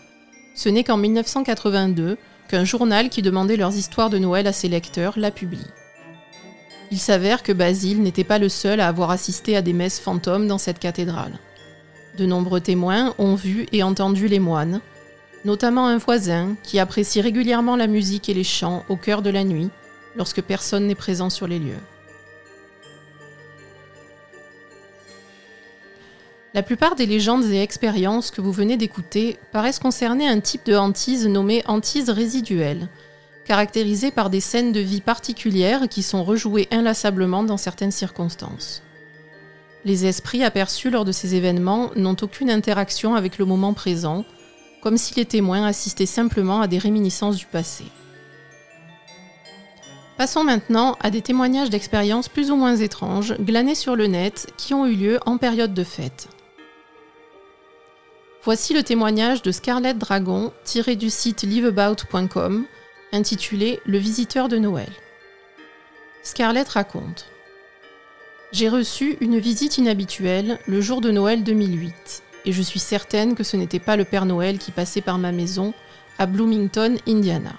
Ce 0.54 0.68
n'est 0.68 0.84
qu'en 0.84 0.98
1982 0.98 2.18
qu'un 2.48 2.64
journal 2.66 3.08
qui 3.08 3.22
demandait 3.22 3.56
leurs 3.56 3.74
histoires 3.74 4.10
de 4.10 4.18
Noël 4.18 4.46
à 4.46 4.52
ses 4.52 4.68
lecteurs 4.68 5.14
la 5.16 5.30
publie. 5.30 5.66
Il 6.90 6.98
s'avère 6.98 7.42
que 7.42 7.54
Basile 7.54 8.02
n'était 8.02 8.24
pas 8.24 8.38
le 8.38 8.50
seul 8.50 8.78
à 8.78 8.88
avoir 8.88 9.10
assisté 9.10 9.56
à 9.56 9.62
des 9.62 9.72
messes 9.72 10.00
fantômes 10.00 10.48
dans 10.48 10.58
cette 10.58 10.78
cathédrale. 10.78 11.38
De 12.18 12.26
nombreux 12.26 12.60
témoins 12.60 13.14
ont 13.16 13.34
vu 13.34 13.64
et 13.72 13.82
entendu 13.82 14.28
les 14.28 14.40
moines, 14.40 14.82
notamment 15.46 15.86
un 15.86 15.96
voisin 15.96 16.56
qui 16.62 16.78
apprécie 16.78 17.22
régulièrement 17.22 17.76
la 17.76 17.86
musique 17.86 18.28
et 18.28 18.34
les 18.34 18.44
chants 18.44 18.84
au 18.90 18.96
cœur 18.96 19.22
de 19.22 19.30
la 19.30 19.44
nuit, 19.44 19.70
lorsque 20.14 20.42
personne 20.42 20.86
n'est 20.86 20.94
présent 20.94 21.30
sur 21.30 21.46
les 21.46 21.58
lieux. 21.58 21.80
La 26.54 26.62
plupart 26.62 26.94
des 26.94 27.06
légendes 27.06 27.46
et 27.46 27.60
expériences 27.60 28.30
que 28.30 28.40
vous 28.40 28.52
venez 28.52 28.76
d'écouter 28.76 29.36
paraissent 29.50 29.80
concerner 29.80 30.28
un 30.28 30.38
type 30.38 30.64
de 30.64 30.76
hantise 30.76 31.26
nommé 31.26 31.64
hantise 31.66 32.10
résiduelle, 32.10 32.88
caractérisée 33.44 34.12
par 34.12 34.30
des 34.30 34.38
scènes 34.38 34.70
de 34.70 34.78
vie 34.78 35.00
particulières 35.00 35.88
qui 35.88 36.04
sont 36.04 36.22
rejouées 36.22 36.68
inlassablement 36.70 37.42
dans 37.42 37.56
certaines 37.56 37.90
circonstances. 37.90 38.84
Les 39.84 40.06
esprits 40.06 40.44
aperçus 40.44 40.90
lors 40.90 41.04
de 41.04 41.10
ces 41.10 41.34
événements 41.34 41.90
n'ont 41.96 42.16
aucune 42.22 42.50
interaction 42.50 43.16
avec 43.16 43.38
le 43.38 43.46
moment 43.46 43.74
présent, 43.74 44.24
comme 44.80 44.96
si 44.96 45.12
les 45.16 45.26
témoins 45.26 45.66
assistaient 45.66 46.06
simplement 46.06 46.60
à 46.60 46.68
des 46.68 46.78
réminiscences 46.78 47.36
du 47.36 47.46
passé. 47.46 47.82
Passons 50.16 50.44
maintenant 50.44 50.96
à 51.00 51.10
des 51.10 51.20
témoignages 51.20 51.70
d'expériences 51.70 52.28
plus 52.28 52.52
ou 52.52 52.56
moins 52.56 52.76
étranges 52.76 53.34
glanés 53.40 53.74
sur 53.74 53.96
le 53.96 54.06
net 54.06 54.52
qui 54.56 54.72
ont 54.72 54.86
eu 54.86 54.94
lieu 54.94 55.18
en 55.26 55.36
période 55.36 55.74
de 55.74 55.82
fête. 55.82 56.28
Voici 58.44 58.74
le 58.74 58.82
témoignage 58.82 59.40
de 59.40 59.50
Scarlett 59.50 59.96
Dragon 59.96 60.52
tiré 60.64 60.96
du 60.96 61.08
site 61.08 61.44
liveabout.com 61.44 62.66
intitulé 63.10 63.80
Le 63.86 63.96
visiteur 63.96 64.48
de 64.48 64.58
Noël. 64.58 64.90
Scarlett 66.22 66.68
raconte 66.68 67.24
J'ai 68.52 68.68
reçu 68.68 69.16
une 69.22 69.38
visite 69.38 69.78
inhabituelle 69.78 70.58
le 70.66 70.82
jour 70.82 71.00
de 71.00 71.10
Noël 71.10 71.42
2008 71.42 72.22
et 72.44 72.52
je 72.52 72.60
suis 72.60 72.80
certaine 72.80 73.34
que 73.34 73.44
ce 73.44 73.56
n'était 73.56 73.78
pas 73.78 73.96
le 73.96 74.04
Père 74.04 74.26
Noël 74.26 74.58
qui 74.58 74.72
passait 74.72 75.00
par 75.00 75.16
ma 75.16 75.32
maison 75.32 75.72
à 76.18 76.26
Bloomington, 76.26 76.96
Indiana. 77.08 77.54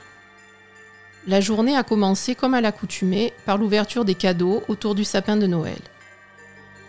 La 1.25 1.41
journée 1.41 1.75
a 1.75 1.81
commencé 1.81 2.35
comme 2.35 2.53
à 2.53 2.61
l'accoutumée 2.61 3.33
par 3.47 3.57
l'ouverture 3.57 4.05
des 4.05 4.13
cadeaux 4.13 4.61
autour 4.67 4.93
du 4.93 5.03
sapin 5.03 5.35
de 5.35 5.47
Noël. 5.47 5.81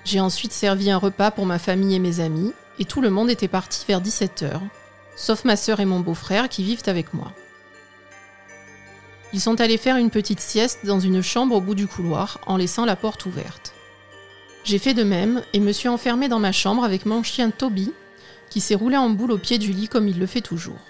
J'ai 0.05 0.21
ensuite 0.21 0.53
servi 0.53 0.91
un 0.91 0.99
repas 0.99 1.31
pour 1.31 1.47
ma 1.47 1.59
famille 1.59 1.95
et 1.95 1.99
mes 1.99 2.21
amis 2.21 2.53
et 2.79 2.85
tout 2.85 3.01
le 3.01 3.11
monde 3.11 3.31
était 3.31 3.49
parti 3.49 3.85
vers 3.87 4.01
17h, 4.01 4.61
sauf 5.17 5.45
ma 5.45 5.57
sœur 5.57 5.81
et 5.81 5.85
mon 5.85 6.01
beau-frère 6.01 6.49
qui 6.49 6.63
vivent 6.63 6.83
avec 6.87 7.15
moi. 7.15 7.33
Ils 9.33 9.41
sont 9.41 9.61
allés 9.61 9.79
faire 9.79 9.97
une 9.97 10.11
petite 10.11 10.41
sieste 10.41 10.81
dans 10.85 11.01
une 11.01 11.23
chambre 11.23 11.57
au 11.57 11.61
bout 11.61 11.75
du 11.75 11.87
couloir 11.87 12.39
en 12.47 12.57
laissant 12.57 12.85
la 12.85 12.97
porte 12.97 13.27
ouverte. 13.27 13.75
J'ai 14.65 14.79
fait 14.79 14.95
de 14.95 15.05
même 15.05 15.43
et 15.53 15.61
me 15.61 15.73
suis 15.73 15.89
enfermée 15.89 16.29
dans 16.29 16.39
ma 16.39 16.53
chambre 16.53 16.85
avec 16.85 17.07
mon 17.07 17.23
chien 17.23 17.51
Toby, 17.51 17.93
qui 18.51 18.61
s'est 18.61 18.75
roulé 18.75 18.97
en 18.97 19.11
boule 19.11 19.33
au 19.33 19.39
pied 19.39 19.59
du 19.59 19.73
lit 19.73 19.89
comme 19.89 20.09
il 20.09 20.19
le 20.19 20.27
fait 20.27 20.41
toujours. 20.41 20.81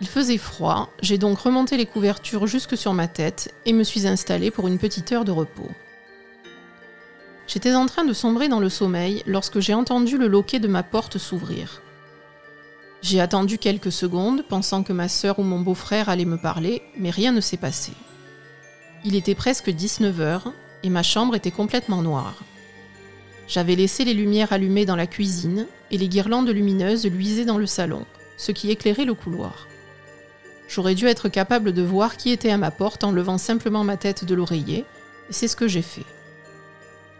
Il 0.00 0.08
faisait 0.08 0.38
froid, 0.38 0.90
j'ai 1.00 1.18
donc 1.18 1.38
remonté 1.38 1.76
les 1.76 1.86
couvertures 1.86 2.46
jusque 2.46 2.76
sur 2.76 2.94
ma 2.94 3.08
tête 3.08 3.54
et 3.64 3.72
me 3.72 3.84
suis 3.84 4.06
installée 4.06 4.50
pour 4.50 4.66
une 4.66 4.78
petite 4.78 5.12
heure 5.12 5.24
de 5.24 5.30
repos. 5.30 5.70
J'étais 7.46 7.74
en 7.74 7.86
train 7.86 8.04
de 8.04 8.12
sombrer 8.12 8.48
dans 8.48 8.60
le 8.60 8.70
sommeil 8.70 9.22
lorsque 9.26 9.60
j'ai 9.60 9.74
entendu 9.74 10.16
le 10.16 10.28
loquet 10.28 10.60
de 10.60 10.68
ma 10.68 10.82
porte 10.82 11.18
s'ouvrir. 11.18 11.82
J'ai 13.02 13.20
attendu 13.20 13.58
quelques 13.58 13.92
secondes, 13.92 14.44
pensant 14.48 14.82
que 14.82 14.94
ma 14.94 15.08
sœur 15.08 15.38
ou 15.38 15.42
mon 15.42 15.60
beau-frère 15.60 16.08
allaient 16.08 16.24
me 16.24 16.38
parler, 16.38 16.82
mais 16.96 17.10
rien 17.10 17.32
ne 17.32 17.42
s'est 17.42 17.58
passé. 17.58 17.92
Il 19.04 19.14
était 19.14 19.34
presque 19.34 19.68
19 19.68 20.20
heures 20.20 20.52
et 20.82 20.88
ma 20.88 21.02
chambre 21.02 21.34
était 21.34 21.50
complètement 21.50 22.00
noire. 22.00 22.42
J'avais 23.46 23.76
laissé 23.76 24.06
les 24.06 24.14
lumières 24.14 24.54
allumées 24.54 24.86
dans 24.86 24.96
la 24.96 25.06
cuisine 25.06 25.66
et 25.90 25.98
les 25.98 26.08
guirlandes 26.08 26.48
lumineuses 26.48 27.04
luisaient 27.04 27.44
dans 27.44 27.58
le 27.58 27.66
salon, 27.66 28.06
ce 28.38 28.52
qui 28.52 28.70
éclairait 28.70 29.04
le 29.04 29.12
couloir. 29.12 29.68
J'aurais 30.66 30.94
dû 30.94 31.06
être 31.06 31.28
capable 31.28 31.72
de 31.72 31.82
voir 31.82 32.16
qui 32.16 32.30
était 32.30 32.50
à 32.50 32.56
ma 32.56 32.70
porte 32.70 33.04
en 33.04 33.12
levant 33.12 33.36
simplement 33.36 33.84
ma 33.84 33.98
tête 33.98 34.24
de 34.24 34.34
l'oreiller, 34.34 34.86
et 35.28 35.32
c'est 35.32 35.48
ce 35.48 35.56
que 35.56 35.68
j'ai 35.68 35.82
fait 35.82 36.06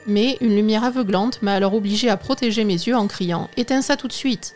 mais 0.07 0.37
une 0.41 0.55
lumière 0.55 0.85
aveuglante 0.85 1.43
m'a 1.43 1.55
alors 1.55 1.75
obligé 1.75 2.09
à 2.09 2.17
protéger 2.17 2.65
mes 2.65 2.75
yeux 2.75 2.97
en 2.97 3.07
criant 3.07 3.49
Éteins 3.57 3.83
ça 3.83 3.97
tout 3.97 4.09
de 4.09 4.13
suite 4.13 4.55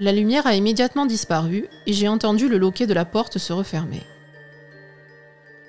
La 0.00 0.12
lumière 0.12 0.46
a 0.46 0.54
immédiatement 0.54 1.06
disparu 1.06 1.66
et 1.86 1.92
j'ai 1.92 2.08
entendu 2.08 2.48
le 2.48 2.58
loquet 2.58 2.86
de 2.86 2.94
la 2.94 3.04
porte 3.04 3.38
se 3.38 3.52
refermer. 3.52 4.02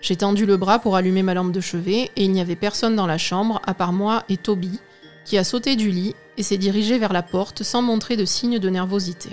J'ai 0.01 0.15
tendu 0.15 0.45
le 0.45 0.57
bras 0.57 0.79
pour 0.79 0.95
allumer 0.95 1.23
ma 1.23 1.33
lampe 1.33 1.51
de 1.51 1.61
chevet 1.61 2.11
et 2.15 2.23
il 2.23 2.31
n'y 2.31 2.41
avait 2.41 2.55
personne 2.55 2.95
dans 2.95 3.07
la 3.07 3.17
chambre 3.17 3.61
à 3.65 3.73
part 3.73 3.93
moi 3.93 4.23
et 4.29 4.37
Toby, 4.37 4.79
qui 5.25 5.37
a 5.37 5.43
sauté 5.43 5.75
du 5.75 5.89
lit 5.89 6.15
et 6.37 6.43
s'est 6.43 6.57
dirigé 6.57 6.97
vers 6.97 7.13
la 7.13 7.23
porte 7.23 7.63
sans 7.63 7.81
montrer 7.81 8.15
de 8.15 8.25
signe 8.25 8.59
de 8.59 8.69
nervosité. 8.69 9.31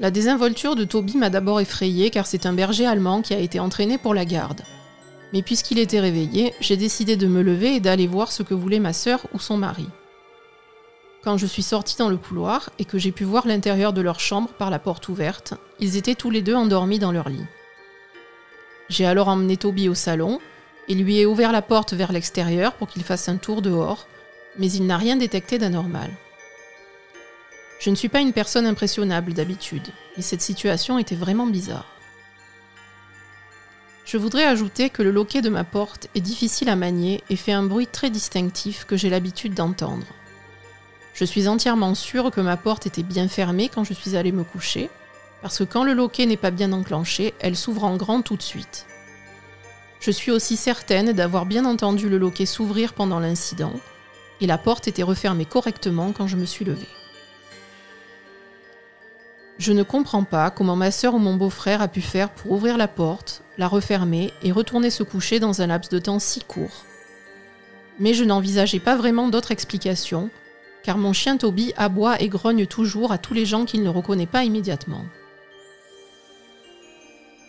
La 0.00 0.10
désinvolture 0.10 0.74
de 0.74 0.84
Toby 0.84 1.16
m'a 1.16 1.30
d'abord 1.30 1.60
effrayé 1.60 2.10
car 2.10 2.26
c'est 2.26 2.46
un 2.46 2.52
berger 2.52 2.86
allemand 2.86 3.22
qui 3.22 3.32
a 3.32 3.38
été 3.38 3.60
entraîné 3.60 3.96
pour 3.96 4.12
la 4.12 4.24
garde 4.24 4.62
mais 5.34 5.42
puisqu'il 5.42 5.80
était 5.80 5.98
réveillé, 5.98 6.54
j'ai 6.60 6.76
décidé 6.76 7.16
de 7.16 7.26
me 7.26 7.42
lever 7.42 7.74
et 7.74 7.80
d'aller 7.80 8.06
voir 8.06 8.30
ce 8.30 8.44
que 8.44 8.54
voulait 8.54 8.78
ma 8.78 8.92
sœur 8.92 9.26
ou 9.34 9.40
son 9.40 9.56
mari. 9.56 9.88
Quand 11.24 11.38
je 11.38 11.46
suis 11.46 11.64
sortie 11.64 11.96
dans 11.96 12.08
le 12.08 12.16
couloir 12.16 12.70
et 12.78 12.84
que 12.84 12.98
j'ai 12.98 13.10
pu 13.10 13.24
voir 13.24 13.44
l'intérieur 13.44 13.92
de 13.92 14.00
leur 14.00 14.20
chambre 14.20 14.50
par 14.50 14.70
la 14.70 14.78
porte 14.78 15.08
ouverte, 15.08 15.54
ils 15.80 15.96
étaient 15.96 16.14
tous 16.14 16.30
les 16.30 16.40
deux 16.40 16.54
endormis 16.54 17.00
dans 17.00 17.10
leur 17.10 17.28
lit. 17.28 17.46
J'ai 18.88 19.06
alors 19.06 19.26
emmené 19.26 19.56
Toby 19.56 19.88
au 19.88 19.94
salon 19.94 20.38
et 20.86 20.94
lui 20.94 21.18
ai 21.18 21.26
ouvert 21.26 21.50
la 21.50 21.62
porte 21.62 21.94
vers 21.94 22.12
l'extérieur 22.12 22.74
pour 22.74 22.86
qu'il 22.86 23.02
fasse 23.02 23.28
un 23.28 23.36
tour 23.36 23.60
dehors, 23.60 24.06
mais 24.56 24.70
il 24.70 24.86
n'a 24.86 24.98
rien 24.98 25.16
détecté 25.16 25.58
d'anormal. 25.58 26.10
Je 27.80 27.90
ne 27.90 27.96
suis 27.96 28.08
pas 28.08 28.20
une 28.20 28.32
personne 28.32 28.66
impressionnable 28.66 29.34
d'habitude, 29.34 29.88
mais 30.16 30.22
cette 30.22 30.42
situation 30.42 30.96
était 30.96 31.16
vraiment 31.16 31.46
bizarre. 31.48 31.93
Je 34.04 34.18
voudrais 34.18 34.44
ajouter 34.44 34.90
que 34.90 35.02
le 35.02 35.10
loquet 35.10 35.40
de 35.40 35.48
ma 35.48 35.64
porte 35.64 36.08
est 36.14 36.20
difficile 36.20 36.68
à 36.68 36.76
manier 36.76 37.22
et 37.30 37.36
fait 37.36 37.52
un 37.52 37.62
bruit 37.62 37.86
très 37.86 38.10
distinctif 38.10 38.84
que 38.84 38.96
j'ai 38.96 39.08
l'habitude 39.08 39.54
d'entendre. 39.54 40.06
Je 41.14 41.24
suis 41.24 41.48
entièrement 41.48 41.94
sûre 41.94 42.30
que 42.30 42.42
ma 42.42 42.58
porte 42.58 42.86
était 42.86 43.02
bien 43.02 43.28
fermée 43.28 43.70
quand 43.72 43.84
je 43.84 43.94
suis 43.94 44.14
allée 44.14 44.32
me 44.32 44.44
coucher, 44.44 44.90
parce 45.40 45.58
que 45.58 45.64
quand 45.64 45.84
le 45.84 45.94
loquet 45.94 46.26
n'est 46.26 46.36
pas 46.36 46.50
bien 46.50 46.72
enclenché, 46.72 47.32
elle 47.40 47.56
s'ouvre 47.56 47.84
en 47.84 47.96
grand 47.96 48.20
tout 48.20 48.36
de 48.36 48.42
suite. 48.42 48.86
Je 50.00 50.10
suis 50.10 50.30
aussi 50.30 50.56
certaine 50.56 51.12
d'avoir 51.12 51.46
bien 51.46 51.64
entendu 51.64 52.10
le 52.10 52.18
loquet 52.18 52.46
s'ouvrir 52.46 52.92
pendant 52.92 53.20
l'incident, 53.20 53.72
et 54.42 54.46
la 54.46 54.58
porte 54.58 54.86
était 54.86 55.02
refermée 55.02 55.46
correctement 55.46 56.12
quand 56.12 56.26
je 56.26 56.36
me 56.36 56.44
suis 56.44 56.66
levée. 56.66 56.88
Je 59.58 59.72
ne 59.72 59.84
comprends 59.84 60.24
pas 60.24 60.50
comment 60.50 60.74
ma 60.74 60.90
sœur 60.90 61.14
ou 61.14 61.18
mon 61.18 61.36
beau-frère 61.36 61.80
a 61.80 61.88
pu 61.88 62.00
faire 62.00 62.30
pour 62.30 62.52
ouvrir 62.52 62.76
la 62.76 62.88
porte, 62.88 63.42
la 63.56 63.68
refermer 63.68 64.32
et 64.42 64.50
retourner 64.50 64.90
se 64.90 65.04
coucher 65.04 65.38
dans 65.38 65.62
un 65.62 65.68
laps 65.68 65.90
de 65.90 65.98
temps 65.98 66.18
si 66.18 66.40
court. 66.40 66.84
Mais 68.00 68.14
je 68.14 68.24
n'envisageais 68.24 68.80
pas 68.80 68.96
vraiment 68.96 69.28
d'autre 69.28 69.52
explication, 69.52 70.28
car 70.82 70.98
mon 70.98 71.12
chien 71.12 71.36
Toby 71.36 71.72
aboie 71.76 72.20
et 72.20 72.28
grogne 72.28 72.66
toujours 72.66 73.12
à 73.12 73.18
tous 73.18 73.32
les 73.32 73.46
gens 73.46 73.64
qu'il 73.64 73.84
ne 73.84 73.88
reconnaît 73.88 74.26
pas 74.26 74.42
immédiatement. 74.42 75.04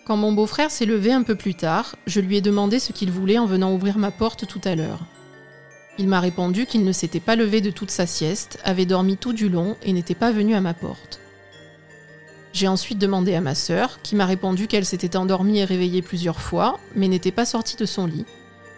Quand 0.06 0.18
mon 0.18 0.32
beau-frère 0.32 0.70
s'est 0.70 0.86
levé 0.86 1.12
un 1.12 1.24
peu 1.24 1.34
plus 1.34 1.56
tard, 1.56 1.96
je 2.06 2.20
lui 2.20 2.38
ai 2.38 2.42
demandé 2.42 2.78
ce 2.78 2.92
qu'il 2.92 3.10
voulait 3.10 3.40
en 3.40 3.48
venant 3.48 3.74
ouvrir 3.74 3.98
ma 3.98 4.12
porte 4.12 4.46
tout 4.46 4.62
à 4.64 4.76
l'heure. 4.76 5.00
Il 5.98 6.08
m'a 6.08 6.20
répondu 6.20 6.68
qu'il 6.68 6.84
ne 6.84 6.92
s'était 6.92 7.20
pas 7.20 7.36
levé 7.36 7.62
de 7.62 7.72
toute 7.72 7.90
sa 7.90 8.06
sieste, 8.06 8.60
avait 8.64 8.86
dormi 8.86 9.18
tout 9.18 9.34
du 9.34 9.50
long 9.50 9.76
et 9.82 9.94
n'était 9.94 10.14
pas 10.14 10.32
venu 10.32 10.54
à 10.54 10.62
ma 10.62 10.76
porte. 10.76 11.20
J'ai 12.56 12.70
ensuite 12.70 13.00
demandé 13.00 13.36
à 13.36 13.42
ma 13.42 13.54
sœur, 13.54 14.00
qui 14.02 14.16
m'a 14.16 14.26
répondu 14.26 14.68
qu'elle 14.68 14.86
s'était 14.86 15.18
endormie 15.18 15.60
et 15.60 15.66
réveillée 15.66 16.02
plusieurs 16.02 16.40
fois, 16.40 16.80
mais 16.96 17.10
n'était 17.10 17.34
pas 17.34 17.44
sortie 17.44 17.76
de 17.76 17.86
son 17.86 18.06
lit, 18.06 18.24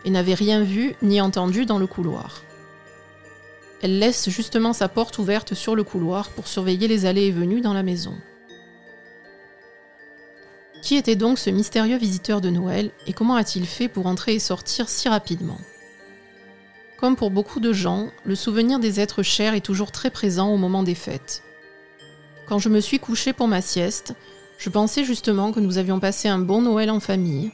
et 0.04 0.10
n'avait 0.10 0.34
rien 0.34 0.64
vu 0.64 0.96
ni 1.04 1.22
entendu 1.22 1.68
dans 1.68 1.78
le 1.78 1.86
couloir. 1.86 2.42
Elle 3.84 4.00
laisse 4.00 4.32
justement 4.32 4.74
sa 4.74 4.90
porte 4.90 5.20
ouverte 5.20 5.54
sur 5.54 5.76
le 5.76 5.84
couloir 5.84 6.32
pour 6.32 6.48
surveiller 6.48 6.88
les 6.88 7.06
allées 7.06 7.26
et 7.28 7.32
venues 7.32 7.62
dans 7.62 7.76
la 7.76 7.84
maison. 7.84 8.16
Qui 10.82 10.96
était 10.96 11.16
donc 11.16 11.38
ce 11.38 11.52
mystérieux 11.52 11.98
visiteur 11.98 12.42
de 12.42 12.50
Noël 12.50 12.90
et 13.06 13.14
comment 13.14 13.36
a-t-il 13.36 13.68
fait 13.68 13.90
pour 13.90 14.08
entrer 14.08 14.34
et 14.34 14.40
sortir 14.40 14.90
si 14.90 15.08
rapidement? 15.08 15.60
Comme 17.00 17.16
pour 17.16 17.30
beaucoup 17.30 17.60
de 17.60 17.74
gens, 17.74 18.08
le 18.26 18.34
souvenir 18.34 18.80
des 18.80 19.00
êtres 19.00 19.22
chers 19.22 19.54
est 19.54 19.62
toujours 19.62 19.92
très 19.92 20.10
présent 20.10 20.52
au 20.52 20.58
moment 20.58 20.82
des 20.82 20.96
fêtes. 20.96 21.44
Quand 22.48 22.60
je 22.60 22.70
me 22.70 22.80
suis 22.80 23.00
couchée 23.00 23.34
pour 23.34 23.50
ma 23.50 23.62
sieste, 23.62 24.14
je 24.58 24.70
pensais 24.70 25.04
justement 25.04 25.52
que 25.52 25.60
nous 25.60 25.78
avions 25.78 26.00
passé 26.00 26.30
un 26.30 26.40
bon 26.40 26.62
Noël 26.62 26.90
en 26.90 27.02
famille, 27.02 27.52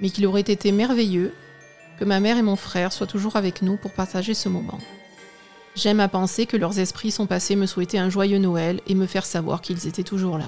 mais 0.00 0.08
qu'il 0.08 0.26
aurait 0.26 0.40
été 0.40 0.72
merveilleux 0.72 1.34
que 1.98 2.06
ma 2.06 2.20
mère 2.20 2.38
et 2.38 2.42
mon 2.42 2.56
frère 2.56 2.90
soient 2.90 3.06
toujours 3.06 3.36
avec 3.36 3.60
nous 3.60 3.76
pour 3.76 3.92
partager 3.92 4.32
ce 4.32 4.48
moment. 4.48 4.78
J'aime 5.76 6.00
à 6.00 6.08
penser 6.08 6.46
que 6.46 6.56
leurs 6.56 6.78
esprits 6.78 7.10
sont 7.10 7.26
passés 7.26 7.54
me 7.54 7.66
souhaiter 7.66 7.98
un 7.98 8.08
joyeux 8.08 8.38
Noël 8.38 8.80
et 8.86 8.94
me 8.94 9.06
faire 9.06 9.26
savoir 9.26 9.60
qu'ils 9.60 9.86
étaient 9.86 10.02
toujours 10.02 10.38
là. 10.38 10.46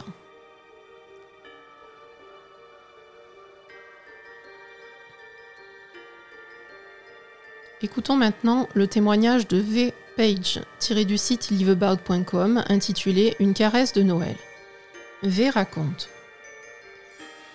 Écoutons 7.82 8.16
maintenant 8.16 8.68
le 8.72 8.86
témoignage 8.86 9.48
de 9.48 9.58
V 9.58 9.92
page 10.16 10.60
du 11.06 11.16
site 11.16 11.50
liveabout.com 11.50 12.64
intitulé 12.68 13.34
Une 13.40 13.54
caresse 13.54 13.92
de 13.92 14.02
Noël. 14.02 14.36
V 15.22 15.48
raconte 15.48 16.08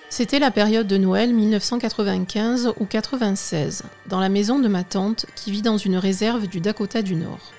C'était 0.10 0.40
la 0.40 0.50
période 0.50 0.88
de 0.88 0.98
Noël 0.98 1.34
1995 1.34 2.74
ou 2.80 2.86
96, 2.86 3.84
dans 4.08 4.20
la 4.20 4.30
maison 4.30 4.60
de 4.60 4.68
ma 4.68 4.84
tante 4.84 5.26
qui 5.36 5.52
vit 5.52 5.62
dans 5.62 5.78
une 5.78 5.98
réserve 5.98 6.48
du 6.48 6.60
Dakota 6.60 7.02
du 7.02 7.16
Nord. 7.16 7.52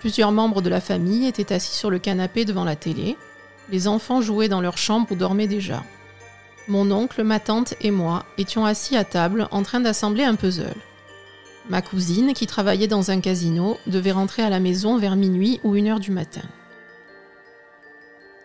Plusieurs 0.00 0.32
membres 0.32 0.62
de 0.62 0.70
la 0.70 0.80
famille 0.80 1.26
étaient 1.26 1.52
assis 1.52 1.76
sur 1.76 1.90
le 1.90 1.98
canapé 1.98 2.44
devant 2.44 2.64
la 2.64 2.76
télé. 2.76 3.16
Les 3.70 3.86
enfants 3.88 4.20
jouaient 4.20 4.48
dans 4.48 4.60
leur 4.60 4.78
chambre 4.78 5.12
ou 5.12 5.16
dormaient 5.16 5.48
déjà. 5.48 5.84
Mon 6.66 6.90
oncle, 6.90 7.22
ma 7.22 7.40
tante 7.40 7.74
et 7.80 7.90
moi 7.90 8.24
étions 8.36 8.64
assis 8.64 8.96
à 8.96 9.04
table 9.04 9.48
en 9.50 9.62
train 9.62 9.80
d'assembler 9.80 10.24
un 10.24 10.34
puzzle. 10.34 10.74
Ma 11.68 11.82
cousine, 11.82 12.32
qui 12.32 12.46
travaillait 12.46 12.86
dans 12.86 13.10
un 13.10 13.20
casino, 13.20 13.78
devait 13.86 14.12
rentrer 14.12 14.42
à 14.42 14.50
la 14.50 14.60
maison 14.60 14.96
vers 14.96 15.16
minuit 15.16 15.60
ou 15.64 15.76
une 15.76 15.88
heure 15.88 16.00
du 16.00 16.10
matin. 16.10 16.42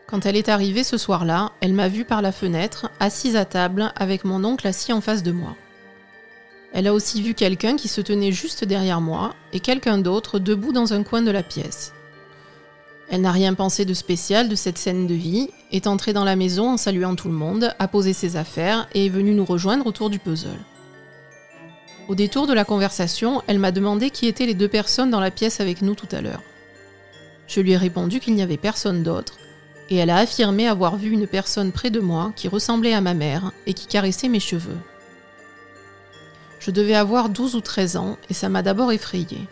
Quand 0.08 0.26
elle 0.26 0.36
est 0.36 0.50
arrivée 0.50 0.84
ce 0.84 0.98
soir-là, 0.98 1.54
elle 1.62 1.74
m'a 1.74 1.88
vue 1.88 2.06
par 2.06 2.22
la 2.22 2.32
fenêtre, 2.32 2.92
assise 3.00 3.36
à 3.36 3.46
table, 3.46 3.94
avec 3.96 4.26
mon 4.26 4.44
oncle 4.44 4.68
assis 4.68 4.94
en 4.94 5.02
face 5.02 5.24
de 5.24 5.32
moi. 5.32 5.56
Elle 6.74 6.88
a 6.88 6.94
aussi 6.94 7.22
vu 7.22 7.34
quelqu'un 7.34 7.78
qui 7.78 7.88
se 7.88 8.02
tenait 8.02 8.32
juste 8.32 8.66
derrière 8.66 9.00
moi 9.00 9.34
et 9.54 9.60
quelqu'un 9.60 9.98
d'autre 10.00 10.38
debout 10.38 10.74
dans 10.74 10.94
un 10.94 11.04
coin 11.04 11.22
de 11.22 11.32
la 11.32 11.44
pièce. 11.44 11.94
Elle 13.10 13.22
n'a 13.22 13.32
rien 13.32 13.54
pensé 13.54 13.86
de 13.86 13.94
spécial 13.94 14.50
de 14.50 14.56
cette 14.56 14.78
scène 14.78 15.08
de 15.08 15.14
vie, 15.14 15.50
est 15.72 15.88
entrée 15.88 16.14
dans 16.14 16.24
la 16.24 16.36
maison 16.36 16.72
en 16.72 16.78
saluant 16.78 17.16
tout 17.16 17.28
le 17.28 17.34
monde, 17.34 17.74
a 17.80 17.88
posé 17.88 18.12
ses 18.12 18.36
affaires 18.36 18.88
et 18.94 19.06
est 19.06 19.10
venue 19.10 19.36
nous 19.36 19.46
rejoindre 19.46 19.88
autour 19.88 20.10
du 20.10 20.20
puzzle. 20.20 20.60
Au 22.10 22.16
détour 22.16 22.48
de 22.48 22.54
la 22.54 22.66
conversation, 22.66 23.42
elle 23.48 23.60
m'a 23.60 23.72
demandé 23.72 24.10
qui 24.10 24.28
étaient 24.28 24.46
les 24.46 24.54
deux 24.54 24.68
personnes 24.68 25.10
dans 25.10 25.22
la 25.22 25.32
pièce 25.32 25.62
avec 25.62 25.82
nous 25.82 25.96
tout 25.96 26.10
à 26.12 26.22
l'heure. 26.22 26.44
Je 27.48 27.62
lui 27.62 27.72
ai 27.72 27.78
répondu 27.78 28.20
qu'il 28.20 28.36
n'y 28.36 28.42
avait 28.42 28.58
personne 28.58 29.04
d'autre, 29.04 29.38
et 29.90 29.96
elle 29.96 30.10
a 30.10 30.18
affirmé 30.18 30.68
avoir 30.68 30.98
vu 30.98 31.12
une 31.12 31.28
personne 31.28 31.72
près 31.72 31.92
de 31.92 32.02
moi 32.02 32.34
qui 32.36 32.50
ressemblait 32.50 32.94
à 32.94 33.02
ma 33.02 33.14
mère 33.14 33.52
et 33.68 33.74
qui 33.74 33.88
caressait 33.88 34.28
mes 34.28 34.42
cheveux. 34.42 34.78
Je 36.60 36.72
devais 36.72 36.96
avoir 36.96 37.30
12 37.30 37.56
ou 37.56 37.62
13 37.62 37.98
ans 37.98 38.18
et 38.30 38.34
ça 38.34 38.50
m'a 38.50 38.62
d'abord 38.62 38.92
effrayée. 38.92 39.48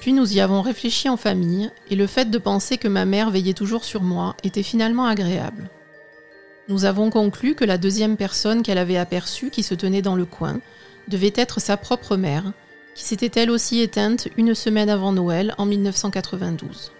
Puis 0.00 0.12
nous 0.12 0.34
y 0.34 0.40
avons 0.40 0.60
réfléchi 0.60 1.08
en 1.08 1.16
famille 1.16 1.70
et 1.88 1.96
le 1.96 2.06
fait 2.06 2.30
de 2.30 2.38
penser 2.38 2.78
que 2.78 2.88
ma 2.88 3.04
mère 3.04 3.30
veillait 3.30 3.54
toujours 3.54 3.84
sur 3.84 4.02
moi 4.02 4.36
était 4.42 4.62
finalement 4.62 5.06
agréable. 5.06 5.70
Nous 6.68 6.84
avons 6.84 7.10
conclu 7.10 7.54
que 7.54 7.64
la 7.64 7.78
deuxième 7.78 8.16
personne 8.16 8.62
qu'elle 8.62 8.78
avait 8.78 8.96
aperçue 8.96 9.50
qui 9.50 9.62
se 9.62 9.74
tenait 9.74 10.02
dans 10.02 10.16
le 10.16 10.26
coin 10.26 10.60
devait 11.08 11.32
être 11.34 11.60
sa 11.60 11.76
propre 11.76 12.16
mère, 12.16 12.52
qui 12.94 13.04
s'était 13.04 13.40
elle 13.40 13.50
aussi 13.50 13.80
éteinte 13.80 14.28
une 14.36 14.54
semaine 14.54 14.88
avant 14.88 15.12
Noël 15.12 15.54
en 15.58 15.66
1992. 15.66 16.92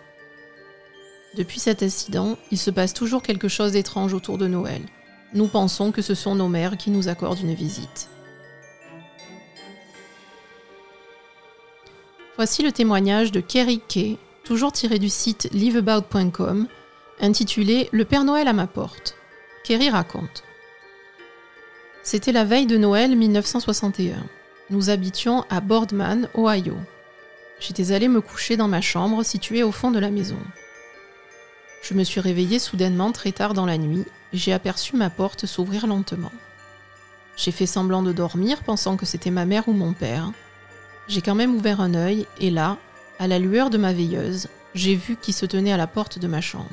Depuis 1.37 1.61
cet 1.61 1.83
incident, 1.83 2.37
il 2.51 2.59
se 2.59 2.71
passe 2.71 2.95
toujours 2.95 3.23
quelque 3.23 3.49
chose 3.49 3.73
d'étrange 3.73 4.15
autour 4.15 4.39
de 4.39 4.47
Noël. 4.47 4.83
Nous 5.33 5.49
pensons 5.49 5.91
que 5.91 6.03
ce 6.03 6.15
sont 6.15 6.35
nos 6.35 6.49
mères 6.49 6.77
qui 6.77 6.91
nous 6.91 7.09
accordent 7.09 7.41
une 7.41 7.55
visite. 7.55 8.09
Voici 12.37 12.63
le 12.63 12.73
témoignage 12.73 13.33
de 13.33 13.41
Kerry 13.41 13.81
Kay, 13.87 14.19
toujours 14.45 14.73
tiré 14.73 14.99
du 14.99 15.09
site 15.09 15.49
liveabout.com, 15.53 16.67
intitulé 17.21 17.89
Le 17.93 18.05
Père 18.05 18.25
Noël 18.25 18.49
à 18.49 18.53
ma 18.53 18.67
porte. 18.67 19.17
Kerry 19.65 19.89
raconte 19.89 20.43
c'était 22.05 22.33
la 22.33 22.45
veille 22.45 22.67
de 22.67 22.77
Noël 22.77 23.17
1961. 23.17 24.17
Nous 24.69 24.91
habitions 24.91 25.47
à 25.49 25.63
Boardman, 25.63 26.29
Ohio. 26.37 26.77
J'étais 27.59 27.93
allée 27.93 28.09
me 28.09 28.21
coucher 28.21 28.59
dans 28.59 28.69
ma 28.69 28.83
chambre 28.83 29.23
située 29.23 29.63
au 29.63 29.73
fond 29.73 29.91
de 29.91 29.99
la 29.99 30.11
maison. 30.11 30.39
Je 31.83 31.95
me 31.95 32.05
suis 32.05 32.21
réveillée 32.21 32.59
soudainement 32.59 33.11
très 33.11 33.33
tard 33.33 33.55
dans 33.55 33.65
la 33.65 33.79
nuit 33.79 34.05
et 34.35 34.37
j'ai 34.37 34.53
aperçu 34.53 34.97
ma 34.97 35.09
porte 35.09 35.47
s'ouvrir 35.47 35.87
lentement. 35.87 36.33
J'ai 37.39 37.53
fait 37.53 37.67
semblant 37.67 38.03
de 38.03 38.13
dormir 38.13 38.63
pensant 38.63 38.99
que 38.99 39.07
c'était 39.07 39.31
ma 39.31 39.47
mère 39.47 39.67
ou 39.69 39.73
mon 39.73 39.95
père. 39.95 40.31
J'ai 41.09 41.23
quand 41.23 41.35
même 41.35 41.55
ouvert 41.55 41.81
un 41.81 41.95
œil 41.95 42.27
et 42.39 42.51
là, 42.51 42.77
à 43.19 43.27
la 43.27 43.39
lueur 43.39 43.71
de 43.71 43.79
ma 43.79 43.95
veilleuse, 43.95 44.49
j'ai 44.75 44.95
vu 44.95 45.17
qui 45.17 45.33
se 45.33 45.47
tenait 45.47 45.73
à 45.73 45.79
la 45.79 45.87
porte 45.87 46.19
de 46.19 46.27
ma 46.27 46.43
chambre. 46.43 46.69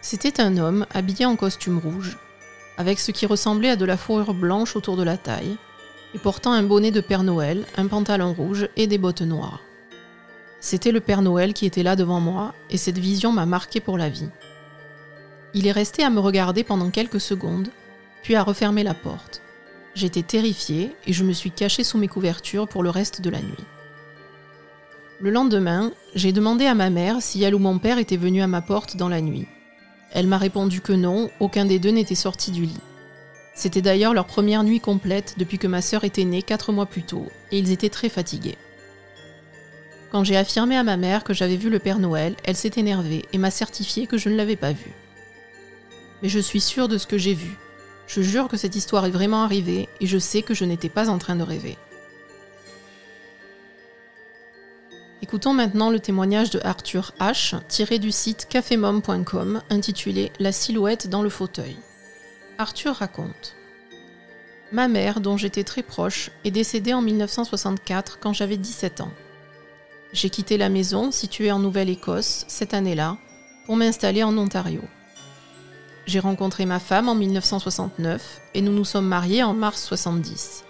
C'était 0.00 0.40
un 0.40 0.56
homme 0.56 0.84
habillé 0.92 1.26
en 1.26 1.36
costume 1.36 1.78
rouge, 1.78 2.18
avec 2.76 2.98
ce 2.98 3.10
qui 3.10 3.26
ressemblait 3.26 3.70
à 3.70 3.76
de 3.76 3.84
la 3.84 3.96
fourrure 3.96 4.34
blanche 4.34 4.76
autour 4.76 4.96
de 4.96 5.02
la 5.02 5.16
taille, 5.16 5.56
et 6.14 6.18
portant 6.18 6.52
un 6.52 6.62
bonnet 6.62 6.90
de 6.90 7.00
Père 7.00 7.22
Noël, 7.22 7.64
un 7.76 7.86
pantalon 7.86 8.32
rouge 8.32 8.68
et 8.76 8.86
des 8.86 8.98
bottes 8.98 9.22
noires. 9.22 9.60
C'était 10.60 10.92
le 10.92 11.00
Père 11.00 11.22
Noël 11.22 11.54
qui 11.54 11.66
était 11.66 11.82
là 11.82 11.96
devant 11.96 12.20
moi, 12.20 12.54
et 12.70 12.76
cette 12.76 12.98
vision 12.98 13.32
m'a 13.32 13.46
marqué 13.46 13.80
pour 13.80 13.98
la 13.98 14.08
vie. 14.08 14.28
Il 15.54 15.66
est 15.66 15.72
resté 15.72 16.02
à 16.02 16.10
me 16.10 16.20
regarder 16.20 16.64
pendant 16.64 16.90
quelques 16.90 17.20
secondes, 17.20 17.68
puis 18.22 18.36
a 18.36 18.42
refermé 18.42 18.82
la 18.82 18.94
porte. 18.94 19.42
J'étais 19.94 20.22
terrifiée 20.22 20.94
et 21.06 21.12
je 21.12 21.24
me 21.24 21.32
suis 21.32 21.50
cachée 21.50 21.84
sous 21.84 21.98
mes 21.98 22.08
couvertures 22.08 22.68
pour 22.68 22.82
le 22.82 22.90
reste 22.90 23.20
de 23.20 23.28
la 23.28 23.40
nuit. 23.40 23.64
Le 25.20 25.30
lendemain, 25.30 25.92
j'ai 26.14 26.32
demandé 26.32 26.66
à 26.66 26.74
ma 26.74 26.90
mère 26.90 27.20
si 27.20 27.42
elle 27.42 27.54
ou 27.54 27.58
mon 27.58 27.78
père 27.78 27.98
était 27.98 28.16
venu 28.16 28.40
à 28.42 28.46
ma 28.46 28.62
porte 28.62 28.96
dans 28.96 29.08
la 29.08 29.20
nuit. 29.20 29.46
Elle 30.12 30.26
m'a 30.26 30.38
répondu 30.38 30.80
que 30.80 30.92
non, 30.92 31.30
aucun 31.40 31.64
des 31.64 31.78
deux 31.78 31.90
n'était 31.90 32.14
sorti 32.14 32.50
du 32.50 32.62
lit. 32.62 32.80
C'était 33.54 33.82
d'ailleurs 33.82 34.14
leur 34.14 34.26
première 34.26 34.64
nuit 34.64 34.80
complète 34.80 35.34
depuis 35.38 35.58
que 35.58 35.66
ma 35.66 35.82
sœur 35.82 36.04
était 36.04 36.24
née 36.24 36.42
quatre 36.42 36.72
mois 36.72 36.86
plus 36.86 37.02
tôt, 37.02 37.26
et 37.50 37.58
ils 37.58 37.70
étaient 37.70 37.88
très 37.88 38.08
fatigués. 38.08 38.56
Quand 40.10 40.24
j'ai 40.24 40.36
affirmé 40.36 40.76
à 40.76 40.82
ma 40.82 40.98
mère 40.98 41.24
que 41.24 41.32
j'avais 41.32 41.56
vu 41.56 41.70
le 41.70 41.78
Père 41.78 41.98
Noël, 41.98 42.36
elle 42.44 42.56
s'est 42.56 42.72
énervée 42.76 43.24
et 43.32 43.38
m'a 43.38 43.50
certifié 43.50 44.06
que 44.06 44.18
je 44.18 44.28
ne 44.28 44.36
l'avais 44.36 44.56
pas 44.56 44.72
vu. 44.72 44.92
Mais 46.22 46.28
je 46.28 46.38
suis 46.38 46.60
sûre 46.60 46.88
de 46.88 46.98
ce 46.98 47.06
que 47.06 47.16
j'ai 47.16 47.32
vu. 47.32 47.56
Je 48.06 48.20
jure 48.20 48.48
que 48.48 48.58
cette 48.58 48.76
histoire 48.76 49.06
est 49.06 49.10
vraiment 49.10 49.42
arrivée 49.42 49.88
et 50.00 50.06
je 50.06 50.18
sais 50.18 50.42
que 50.42 50.52
je 50.52 50.66
n'étais 50.66 50.90
pas 50.90 51.08
en 51.08 51.16
train 51.16 51.36
de 51.36 51.42
rêver. 51.42 51.78
Écoutons 55.22 55.54
maintenant 55.54 55.90
le 55.90 56.00
témoignage 56.00 56.50
de 56.50 56.60
Arthur 56.64 57.12
H, 57.20 57.54
tiré 57.68 58.00
du 58.00 58.10
site 58.10 58.48
cafemom.com, 58.48 59.62
intitulé 59.70 60.32
La 60.40 60.50
silhouette 60.50 61.08
dans 61.08 61.22
le 61.22 61.28
fauteuil. 61.28 61.76
Arthur 62.58 62.96
raconte 62.96 63.54
Ma 64.72 64.88
mère, 64.88 65.20
dont 65.20 65.36
j'étais 65.36 65.62
très 65.62 65.84
proche, 65.84 66.32
est 66.44 66.50
décédée 66.50 66.92
en 66.92 67.02
1964 67.02 68.18
quand 68.18 68.32
j'avais 68.32 68.56
17 68.56 69.00
ans. 69.00 69.12
J'ai 70.12 70.28
quitté 70.28 70.58
la 70.58 70.68
maison, 70.68 71.12
située 71.12 71.52
en 71.52 71.60
Nouvelle-Écosse, 71.60 72.44
cette 72.48 72.74
année-là, 72.74 73.16
pour 73.66 73.76
m'installer 73.76 74.24
en 74.24 74.36
Ontario. 74.36 74.82
J'ai 76.04 76.18
rencontré 76.18 76.66
ma 76.66 76.80
femme 76.80 77.08
en 77.08 77.14
1969 77.14 78.40
et 78.54 78.60
nous 78.60 78.72
nous 78.72 78.84
sommes 78.84 79.06
mariés 79.06 79.44
en 79.44 79.54
mars 79.54 79.84
70. 79.84 80.64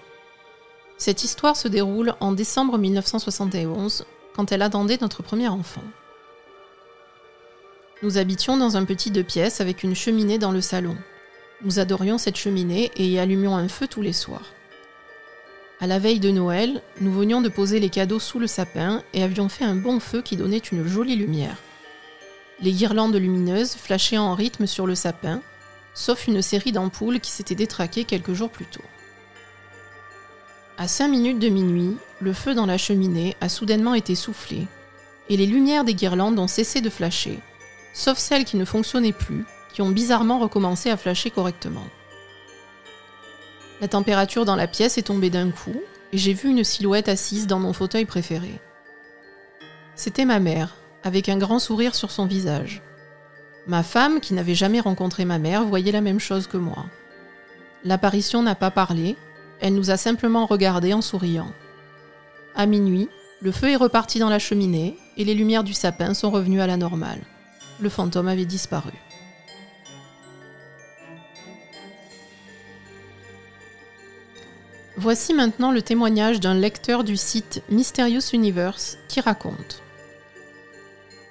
Cette 0.99 1.25
histoire 1.25 1.57
se 1.57 1.69
déroule 1.69 2.15
en 2.21 2.33
décembre 2.33 2.77
1971, 2.77 4.05
quand 4.35 4.53
elle 4.53 4.63
attendait 4.63 4.99
notre 5.01 5.23
premier 5.23 5.49
enfant. 5.49 5.83
Nous 8.03 8.19
habitions 8.19 8.57
dans 8.57 8.77
un 8.77 8.85
petit 8.85 9.11
deux 9.11 9.23
pièces 9.23 9.61
avec 9.61 9.83
une 9.83 9.95
cheminée 9.95 10.39
dans 10.39 10.51
le 10.51 10.61
salon. 10.61 10.97
Nous 11.63 11.79
adorions 11.79 12.19
cette 12.19 12.37
cheminée 12.37 12.91
et 12.97 13.07
y 13.07 13.19
allumions 13.19 13.57
un 13.57 13.69
feu 13.69 13.87
tous 13.87 14.03
les 14.03 14.13
soirs. 14.13 14.53
À 15.81 15.87
la 15.87 15.99
veille 15.99 16.21
de 16.21 16.31
Noël, 16.31 16.83
nous 17.01 17.13
venions 17.13 17.41
de 17.41 17.49
poser 17.49 17.81
les 17.81 17.91
cadeaux 17.91 18.19
sous 18.19 18.39
le 18.39 18.47
sapin 18.47 19.03
et 19.15 19.23
avions 19.23 19.49
fait 19.49 19.65
un 19.65 19.77
bon 19.77 20.01
feu 20.01 20.23
qui 20.23 20.37
donnait 20.37 20.59
une 20.59 20.87
jolie 20.87 21.17
lumière. 21.17 21.57
Les 22.61 22.73
guirlandes 22.73 23.17
lumineuses 23.17 23.75
flashaient 23.75 24.19
en 24.19 24.35
rythme 24.35 24.67
sur 24.67 24.87
le 24.87 24.95
sapin, 24.95 25.41
sauf 25.95 26.27
une 26.27 26.43
série 26.43 26.73
d'ampoules 26.73 27.21
qui 27.21 27.31
s'étaient 27.31 27.55
détraquées 27.55 28.05
quelques 28.05 28.33
jours 28.33 28.51
plus 28.51 28.67
tôt. 28.67 28.85
À 30.79 30.89
cinq 30.89 31.09
minutes 31.09 31.39
de 31.39 31.49
minuit, 31.49 31.97
le 32.21 32.33
feu 32.33 32.55
dans 32.55 32.67
la 32.67 32.79
cheminée 32.79 33.37
a 33.41 33.49
soudainement 33.49 33.95
été 33.95 34.15
soufflé, 34.15 34.67
et 35.29 35.37
les 35.37 35.47
lumières 35.47 35.85
des 35.85 35.95
guirlandes 35.95 36.39
ont 36.39 36.47
cessé 36.47 36.81
de 36.81 36.91
flasher, 36.91 37.41
sauf 37.93 38.19
celles 38.19 38.45
qui 38.45 38.57
ne 38.57 38.65
fonctionnaient 38.65 39.13
plus, 39.13 39.45
qui 39.73 39.83
ont 39.83 39.91
bizarrement 39.91 40.39
recommencé 40.39 40.91
à 40.91 40.97
flasher 40.97 41.31
correctement. 41.31 41.87
La 43.81 43.89
température 43.89 44.45
dans 44.45 44.57
la 44.57 44.67
pièce 44.67 44.97
est 44.97 45.03
tombée 45.09 45.31
d'un 45.31 45.51
coup 45.51 45.81
et 46.13 46.19
j'ai 46.19 46.33
vu 46.33 46.49
une 46.51 46.65
silhouette 46.65 47.09
assise 47.09 47.47
dans 47.47 47.59
mon 47.59 47.73
fauteuil 47.73 48.05
préféré. 48.05 48.61
C'était 49.95 50.25
ma 50.25 50.41
mère, 50.41 50.77
avec 51.03 51.29
un 51.29 51.37
grand 51.37 51.59
sourire 51.59 51.95
sur 51.95 52.11
son 52.11 52.27
visage. 52.27 52.83
Ma 53.67 53.83
femme, 53.83 54.21
qui 54.21 54.35
n'avait 54.35 54.55
jamais 54.55 54.81
rencontré 54.81 55.25
ma 55.25 55.39
mère, 55.39 55.65
voyait 55.65 55.93
la 55.93 56.01
même 56.01 56.21
chose 56.21 56.47
que 56.47 56.57
moi. 56.57 56.87
L'apparition 57.85 58.43
n'a 58.43 58.55
pas 58.55 58.71
parlé, 58.71 59.17
elle 59.63 59.75
nous 59.75 59.91
a 59.91 59.97
simplement 59.97 60.45
regardés 60.45 60.93
en 60.93 61.01
souriant. 61.01 61.53
À 62.57 62.67
minuit, 62.67 63.09
le 63.41 63.53
feu 63.53 63.71
est 63.71 63.77
reparti 63.77 64.19
dans 64.19 64.29
la 64.29 64.41
cheminée 64.41 64.99
et 65.17 65.25
les 65.25 65.35
lumières 65.35 65.63
du 65.65 65.73
sapin 65.73 66.15
sont 66.15 66.33
revenues 66.33 66.61
à 66.61 66.67
la 66.67 66.77
normale. 66.77 67.21
Le 67.81 67.89
fantôme 67.89 68.27
avait 68.27 68.45
disparu. 68.45 68.93
Voici 74.97 75.33
maintenant 75.33 75.71
le 75.71 75.81
témoignage 75.81 76.41
d'un 76.41 76.55
lecteur 76.55 77.05
du 77.05 77.17
site 77.17 77.63
Mysterious 77.71 78.33
Universe 78.33 78.99
qui 79.09 79.21
raconte. 79.21 79.83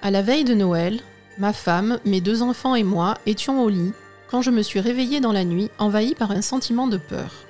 À 0.00 0.10
la 0.10 0.22
veille 0.22 0.44
de 0.44 0.54
Noël, 0.54 1.00
ma 1.38 1.52
femme, 1.52 1.98
mes 2.06 2.22
deux 2.22 2.42
enfants 2.42 2.74
et 2.74 2.82
moi 2.82 3.18
étions 3.26 3.62
au 3.62 3.68
lit 3.68 3.92
quand 4.30 4.40
je 4.40 4.50
me 4.50 4.62
suis 4.62 4.80
réveillée 4.80 5.20
dans 5.20 5.32
la 5.32 5.44
nuit 5.44 5.70
envahie 5.78 6.14
par 6.14 6.30
un 6.30 6.42
sentiment 6.42 6.86
de 6.86 6.96
peur. 6.96 7.46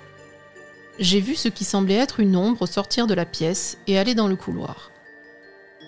J'ai 1.02 1.18
vu 1.18 1.34
ce 1.34 1.48
qui 1.48 1.64
semblait 1.64 1.96
être 1.96 2.20
une 2.20 2.36
ombre 2.36 2.64
sortir 2.64 3.08
de 3.08 3.14
la 3.14 3.26
pièce 3.26 3.76
et 3.88 3.98
aller 3.98 4.14
dans 4.14 4.28
le 4.28 4.36
couloir. 4.36 4.92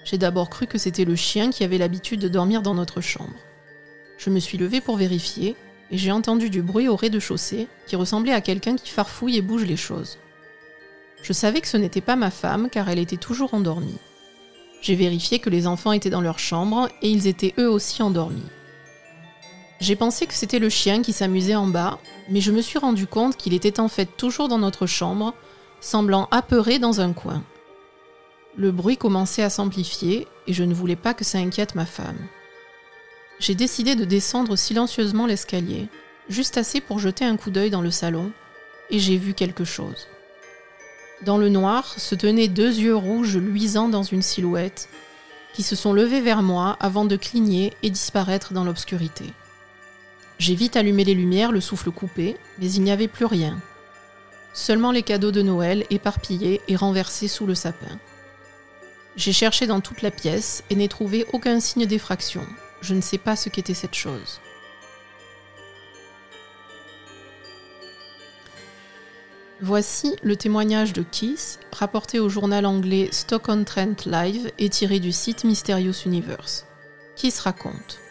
J'ai 0.05 0.19
d'abord 0.19 0.51
cru 0.51 0.67
que 0.67 0.77
c'était 0.77 1.05
le 1.05 1.15
chien 1.15 1.51
qui 1.51 1.63
avait 1.63 1.79
l'habitude 1.79 2.19
de 2.19 2.27
dormir 2.27 2.63
dans 2.63 2.75
notre 2.75 3.01
chambre. 3.01 3.37
Je 4.19 4.29
me 4.31 4.41
suis 4.41 4.59
levée 4.59 4.81
pour 4.81 4.97
vérifier 4.97 5.55
et 5.93 5.99
j'ai 5.99 6.11
entendu 6.11 6.51
du 6.51 6.63
bruit 6.63 6.89
au 6.89 6.97
rez-de-chaussée 6.97 7.69
qui 7.87 7.95
ressemblait 7.95 8.33
à 8.33 8.41
quelqu'un 8.41 8.75
qui 8.75 8.91
farfouille 8.91 9.37
et 9.37 9.41
bouge 9.41 9.67
les 9.67 9.77
choses. 9.77 10.19
Je 11.23 11.33
savais 11.33 11.61
que 11.61 11.69
ce 11.69 11.77
n'était 11.77 12.01
pas 12.01 12.17
ma 12.17 12.33
femme 12.33 12.69
car 12.69 12.89
elle 12.89 12.99
était 12.99 13.17
toujours 13.17 13.55
endormie. 13.55 14.01
J'ai 14.81 14.97
vérifié 14.97 15.39
que 15.39 15.49
les 15.49 15.69
enfants 15.69 15.93
étaient 15.93 16.11
dans 16.11 16.23
leur 16.23 16.41
chambre 16.41 16.89
et 17.03 17.09
ils 17.09 17.29
étaient 17.29 17.55
eux 17.61 17.71
aussi 17.71 18.03
endormis. 18.03 18.51
J'ai 19.79 19.95
pensé 19.95 20.27
que 20.27 20.35
c'était 20.35 20.59
le 20.59 20.71
chien 20.71 21.03
qui 21.03 21.13
s'amusait 21.13 21.55
en 21.55 21.69
bas, 21.69 22.01
mais 22.29 22.41
je 22.41 22.53
me 22.53 22.61
suis 22.61 22.79
rendu 22.79 23.07
compte 23.07 23.37
qu'il 23.37 23.55
était 23.55 23.81
en 23.81 23.89
fait 23.89 24.17
toujours 24.17 24.49
dans 24.49 24.59
notre 24.59 24.87
chambre, 24.87 25.35
semblant 25.81 26.29
apeuré 26.31 26.79
dans 26.79 27.01
un 27.01 27.13
coin. 27.13 27.43
Le 28.57 28.71
bruit 28.71 28.97
commençait 28.97 29.43
à 29.43 29.51
s'amplifier 29.51 30.27
et 30.47 30.53
je 30.53 30.65
ne 30.65 30.75
voulais 30.75 30.97
pas 30.97 31.15
que 31.15 31.25
ça 31.25 31.39
inquiète 31.39 31.75
ma 31.75 31.87
femme 31.87 32.19
j'ai 33.39 33.55
décidé 33.55 33.95
de 33.95 34.05
descendre 34.05 34.57
silencieusement 34.57 35.27
l'escalier, 35.27 35.89
juste 36.29 36.57
assez 36.57 36.81
pour 36.81 36.99
jeter 36.99 37.25
un 37.25 37.37
coup 37.37 37.51
d'œil 37.51 37.71
dans 37.71 37.83
le 37.83 37.91
salon, 37.91 38.33
et 38.91 38.99
j'ai 38.99 39.17
vu 39.17 39.35
quelque 39.35 39.65
chose. 39.65 40.07
Dans 41.23 41.39
le 41.39 41.49
noir 41.49 41.99
se 41.99 42.15
tenaient 42.15 42.49
deux 42.49 42.79
yeux 42.79 42.97
rouges 42.97 43.37
luisants 43.37 43.89
dans 43.89 44.03
une 44.03 44.23
silhouette, 44.23 44.89
qui 45.55 45.63
se 45.63 45.77
sont 45.77 45.93
levés 45.93 46.21
vers 46.21 46.43
moi 46.43 46.77
avant 46.81 47.05
de 47.05 47.17
cligner 47.17 47.73
et 47.83 47.91
disparaître 47.91 48.53
dans 48.53 48.65
l'obscurité. 48.65 49.25
J'ai 50.39 50.55
vite 50.55 50.77
allumé 50.77 51.05
les 51.05 51.15
lumières, 51.15 51.53
le 51.53 51.61
souffle 51.61 51.91
coupé, 51.91 52.37
mais 52.59 52.71
il 52.73 52.83
n'y 52.83 52.91
avait 52.91 53.09
plus 53.09 53.25
rien. 53.25 53.61
Seulement 54.53 54.93
les 54.93 55.03
cadeaux 55.03 55.33
de 55.33 55.43
Noël 55.43 55.85
éparpillés 55.91 56.61
et 56.69 56.77
renversés 56.77 57.29
sous 57.29 57.47
le 57.47 57.55
sapin. 57.55 57.99
J'ai 59.17 59.33
cherché 59.33 59.67
dans 59.67 59.81
toute 59.81 60.03
la 60.03 60.11
pièce 60.11 60.65
et 60.71 60.75
n'ai 60.75 60.89
trouvé 60.89 61.25
aucun 61.33 61.61
signe 61.61 61.87
d'effraction, 61.87 62.45
je 62.81 62.95
ne 62.95 63.01
sais 63.01 63.19
pas 63.19 63.37
ce 63.37 63.49
qu'était 63.49 63.75
cette 63.75 63.95
chose. 63.95 64.41
Voici 69.61 70.15
le 70.23 70.37
témoignage 70.37 70.93
de 70.93 71.03
Keith, 71.03 71.61
rapporté 71.73 72.19
au 72.19 72.29
journal 72.29 72.67
anglais 72.67 73.09
Stock-on-Trent 73.13 74.05
Live 74.05 74.53
et 74.59 74.69
tiré 74.69 74.99
du 74.99 75.13
site 75.13 75.45
Mysterious 75.45 76.05
Universe. 76.05 76.67
Keith 77.17 77.39
raconte 77.39 78.04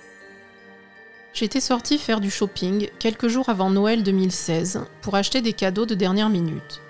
J'étais 1.34 1.60
sorti 1.60 1.98
faire 1.98 2.20
du 2.20 2.30
shopping 2.30 2.90
quelques 3.00 3.28
jours 3.28 3.50
avant 3.50 3.70
Noël 3.70 4.04
2016 4.04 4.82
pour 5.02 5.16
acheter 5.16 5.42
des 5.42 5.54
cadeaux 5.54 5.86
de 5.86 5.96
dernière 5.96 6.30
minute. 6.30 6.82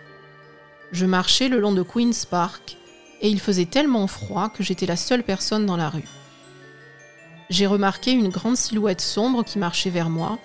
Je 0.91 1.05
marchais 1.05 1.47
le 1.47 1.59
long 1.59 1.71
de 1.71 1.81
Queen's 1.81 2.25
Park 2.25 2.77
et 3.21 3.29
il 3.29 3.39
faisait 3.39 3.65
tellement 3.65 4.07
froid 4.07 4.49
que 4.49 4.63
j'étais 4.63 4.85
la 4.85 4.97
seule 4.97 5.23
personne 5.23 5.65
dans 5.65 5.77
la 5.77 5.89
rue 5.89 6.07
j'ai 7.53 7.67
remarqué 7.67 8.11
une 8.11 8.29
grande 8.29 8.57
silhouette 8.57 9.01
sombre 9.01 9.43
qui 9.43 9.59
marchait 9.59 9.91
vers 9.91 10.09
moi, 10.09 10.39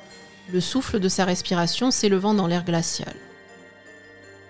le 0.52 0.60
souffle 0.60 1.00
de 1.00 1.08
sa 1.08 1.24
respiration 1.24 1.90
s'élevant 1.90 2.34
dans 2.34 2.46
l'air 2.46 2.64
glacial. 2.64 3.14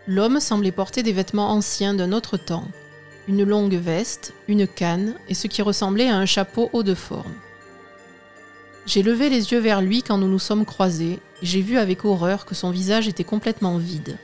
L'homme 0.07 0.41
semblait 0.41 0.73
porter 0.73 1.03
des 1.03 1.13
vêtements 1.13 1.51
anciens 1.51 1.95
d'un 1.95 2.13
autre 2.13 2.37
temps, 2.37 2.67
une 3.29 3.45
longue 3.45 3.75
veste, 3.75 4.33
une 4.49 4.67
canne 4.67 5.15
et 5.29 5.35
ce 5.35 5.47
qui 5.47 5.63
ressemblait 5.63 6.09
à 6.09 6.17
un 6.17 6.27
chapeau 6.27 6.71
haut 6.73 6.83
de 6.83 6.95
forme. 6.95 7.35
J'ai 8.89 9.03
levé 9.03 9.29
les 9.29 9.53
yeux 9.53 9.59
vers 9.59 9.83
lui 9.83 10.03
quand 10.03 10.17
nous 10.17 10.29
nous 10.29 10.39
sommes 10.39 10.65
croisés 10.65 11.21
et 11.43 11.47
j'ai 11.47 11.61
vu 11.61 11.77
avec 11.77 12.07
horreur 12.07 12.47
que 12.47 12.55
son 12.55 12.71
visage 12.71 13.07
était 13.07 13.23
complètement 13.23 13.77
vide. 13.77 14.17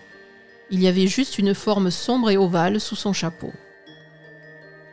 Il 0.71 0.83
y 0.83 0.89
avait 0.89 1.07
juste 1.07 1.39
une 1.39 1.53
forme 1.53 1.91
sombre 1.91 2.31
et 2.31 2.39
ovale 2.39 2.81
sous 2.81 2.97
son 2.97 3.13
chapeau. 3.13 3.53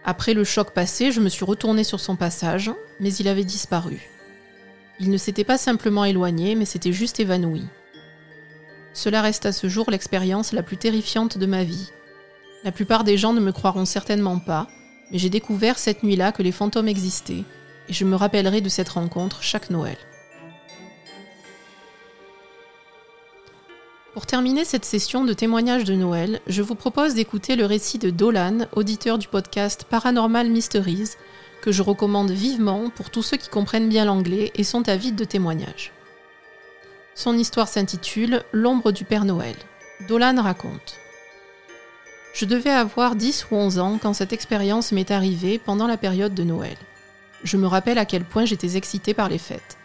Après 0.04 0.34
le 0.34 0.44
choc 0.44 0.72
passé, 0.72 1.14
je 1.14 1.22
me 1.22 1.30
suis 1.30 1.46
retournée 1.46 1.86
sur 1.86 2.02
son 2.02 2.18
passage, 2.18 2.70
mais 3.00 3.14
il 3.14 3.30
avait 3.30 3.46
disparu. 3.46 4.10
Il 5.00 5.10
ne 5.10 5.16
s'était 5.16 5.46
pas 5.46 5.58
simplement 5.58 6.04
éloigné, 6.04 6.56
mais 6.56 6.66
s'était 6.66 6.92
juste 6.92 7.22
évanoui. 7.22 7.64
Cela 8.94 9.22
reste 9.22 9.46
à 9.46 9.54
ce 9.54 9.70
jour 9.70 9.90
l'expérience 9.90 10.52
la 10.52 10.64
plus 10.64 10.76
terrifiante 10.76 11.38
de 11.38 11.46
ma 11.46 11.64
vie. 11.64 11.92
La 12.66 12.74
plupart 12.74 13.06
des 13.06 13.18
gens 13.18 13.32
ne 13.32 13.40
me 13.40 13.54
croiront 13.54 13.86
certainement 13.86 14.38
pas, 14.38 14.68
mais 15.14 15.18
j'ai 15.18 15.30
découvert 15.30 15.80
cette 15.80 16.04
nuit-là 16.04 16.34
que 16.34 16.44
les 16.44 16.52
fantômes 16.52 16.90
existaient, 16.90 17.46
et 17.89 17.94
je 17.94 18.06
me 18.06 18.15
rappellerai 18.15 18.62
de 18.62 18.70
cette 18.70 18.89
rencontre 18.89 19.44
chaque 19.44 19.70
Noël. 19.70 19.98
Pour 24.13 24.26
terminer 24.26 24.65
cette 24.65 24.84
session 24.84 25.24
de 25.24 25.32
témoignages 25.32 25.86
de 25.86 25.94
Noël, 25.94 26.41
je 26.46 26.62
vous 26.62 26.76
propose 26.76 27.13
d'écouter 27.13 27.56
le 27.56 27.65
récit 27.65 27.98
de 27.98 28.10
Dolan, 28.10 28.67
auditeur 28.74 29.17
du 29.17 29.30
podcast 29.30 29.86
Paranormal 29.89 30.50
Mysteries, 30.50 31.12
que 31.62 31.72
je 31.72 31.82
recommande 31.82 32.32
vivement 32.32 32.89
pour 32.89 33.10
tous 33.10 33.24
ceux 33.24 33.38
qui 33.38 33.48
comprennent 33.48 33.88
bien 33.88 34.04
l'anglais 34.04 34.52
et 34.56 34.65
sont 34.65 34.89
avides 34.89 35.15
de 35.15 35.24
témoignages. 35.24 35.94
Son 37.15 37.38
histoire 37.38 37.70
s'intitule 37.70 38.44
L'ombre 38.52 38.91
du 38.91 39.06
Père 39.06 39.26
Noël. 39.26 39.56
Dolan 40.10 40.41
raconte. 40.41 40.98
Je 42.34 42.46
devais 42.46 42.70
avoir 42.70 43.15
10 43.15 43.48
ou 43.52 43.56
11 43.56 43.80
ans 43.80 44.00
quand 44.02 44.13
cette 44.13 44.34
expérience 44.34 44.91
m'est 44.91 45.12
arrivée 45.12 45.58
pendant 45.58 45.88
la 45.88 45.98
période 45.98 46.34
de 46.34 46.44
Noël. 46.44 46.78
Je 47.44 47.58
me 47.58 47.68
rappelle 47.68 47.98
à 47.98 48.06
quel 48.06 48.24
point 48.24 48.46
j'étais 48.46 48.78
excitée 48.78 49.14
par 49.14 49.30
les 49.30 49.38
fêtes. 49.38 49.78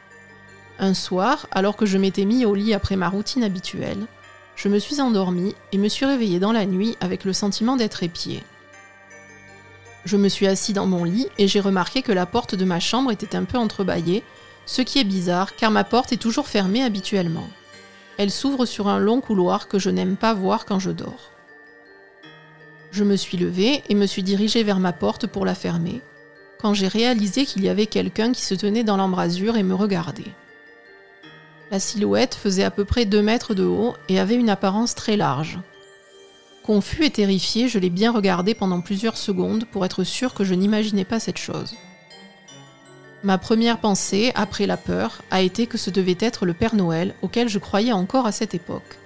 Un 0.78 0.92
soir, 0.92 1.46
alors 1.52 1.76
que 1.76 1.86
je 1.86 1.96
m'étais 1.96 2.26
mis 2.26 2.44
au 2.44 2.54
lit 2.54 2.74
après 2.74 2.96
ma 2.96 3.08
routine 3.08 3.44
habituelle, 3.44 4.06
je 4.56 4.68
me 4.68 4.78
suis 4.78 5.00
endormie 5.00 5.54
et 5.72 5.78
me 5.78 5.88
suis 5.88 6.04
réveillée 6.06 6.38
dans 6.38 6.52
la 6.52 6.66
nuit 6.66 6.96
avec 7.00 7.24
le 7.24 7.32
sentiment 7.32 7.76
d'être 7.76 8.02
épiée. 8.02 8.42
Je 10.04 10.16
me 10.16 10.28
suis 10.28 10.46
assis 10.46 10.72
dans 10.72 10.86
mon 10.86 11.04
lit 11.04 11.28
et 11.38 11.48
j'ai 11.48 11.60
remarqué 11.60 12.02
que 12.02 12.12
la 12.12 12.26
porte 12.26 12.54
de 12.54 12.64
ma 12.64 12.78
chambre 12.78 13.10
était 13.10 13.36
un 13.36 13.44
peu 13.44 13.58
entrebâillée, 13.58 14.22
ce 14.66 14.82
qui 14.82 14.98
est 14.98 15.04
bizarre 15.04 15.56
car 15.56 15.70
ma 15.70 15.84
porte 15.84 16.12
est 16.12 16.16
toujours 16.18 16.48
fermée 16.48 16.82
habituellement. 16.82 17.48
Elle 18.18 18.30
s'ouvre 18.30 18.66
sur 18.66 18.88
un 18.88 18.98
long 18.98 19.20
couloir 19.20 19.68
que 19.68 19.78
je 19.78 19.90
n'aime 19.90 20.16
pas 20.16 20.32
voir 20.32 20.64
quand 20.64 20.78
je 20.78 20.90
dors. 20.90 21.32
Je 22.92 23.04
me 23.04 23.16
suis 23.16 23.36
levée 23.36 23.82
et 23.88 23.94
me 23.94 24.06
suis 24.06 24.22
dirigée 24.22 24.62
vers 24.62 24.78
ma 24.78 24.92
porte 24.92 25.26
pour 25.26 25.44
la 25.44 25.54
fermer, 25.54 26.00
quand 26.60 26.74
j'ai 26.74 26.88
réalisé 26.88 27.44
qu'il 27.44 27.64
y 27.64 27.68
avait 27.68 27.86
quelqu'un 27.86 28.32
qui 28.32 28.44
se 28.44 28.54
tenait 28.54 28.84
dans 28.84 28.96
l'embrasure 28.96 29.56
et 29.56 29.62
me 29.62 29.74
regardait. 29.74 30.32
La 31.70 31.80
silhouette 31.80 32.34
faisait 32.34 32.64
à 32.64 32.70
peu 32.70 32.84
près 32.84 33.04
2 33.04 33.22
mètres 33.22 33.54
de 33.54 33.64
haut 33.64 33.94
et 34.08 34.20
avait 34.20 34.36
une 34.36 34.50
apparence 34.50 34.94
très 34.94 35.16
large. 35.16 35.58
Confus 36.62 37.04
et 37.04 37.10
terrifié, 37.10 37.68
je 37.68 37.78
l'ai 37.78 37.90
bien 37.90 38.12
regardé 38.12 38.54
pendant 38.54 38.80
plusieurs 38.80 39.16
secondes 39.16 39.66
pour 39.66 39.84
être 39.84 40.04
sûr 40.04 40.34
que 40.34 40.44
je 40.44 40.54
n'imaginais 40.54 41.04
pas 41.04 41.20
cette 41.20 41.38
chose. 41.38 41.76
Ma 43.22 43.38
première 43.38 43.78
pensée, 43.78 44.32
après 44.34 44.66
la 44.66 44.76
peur, 44.76 45.22
a 45.30 45.42
été 45.42 45.66
que 45.66 45.78
ce 45.78 45.90
devait 45.90 46.18
être 46.20 46.46
le 46.46 46.54
Père 46.54 46.74
Noël 46.74 47.14
auquel 47.22 47.48
je 47.48 47.58
croyais 47.58 47.92
encore 47.92 48.26
à 48.26 48.32
cette 48.32 48.54
époque. 48.54 48.98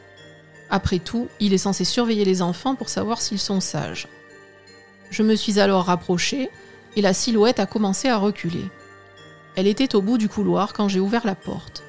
Après 0.68 0.98
tout, 0.98 1.28
il 1.40 1.52
est 1.52 1.58
censé 1.58 1.84
surveiller 1.84 2.24
les 2.24 2.42
enfants 2.42 2.74
pour 2.74 2.88
savoir 2.88 3.20
s'ils 3.20 3.40
sont 3.40 3.60
sages. 3.60 4.08
Je 5.10 5.22
me 5.22 5.34
suis 5.34 5.58
alors 5.58 5.84
rapprochée 5.84 6.50
et 6.96 7.02
la 7.02 7.14
silhouette 7.14 7.60
a 7.60 7.66
commencé 7.66 8.08
à 8.08 8.16
reculer. 8.16 8.64
Elle 9.56 9.66
était 9.66 9.94
au 9.94 10.02
bout 10.02 10.18
du 10.18 10.28
couloir 10.28 10.72
quand 10.72 10.88
j'ai 10.88 11.00
ouvert 11.00 11.26
la 11.26 11.34
porte. 11.34 11.82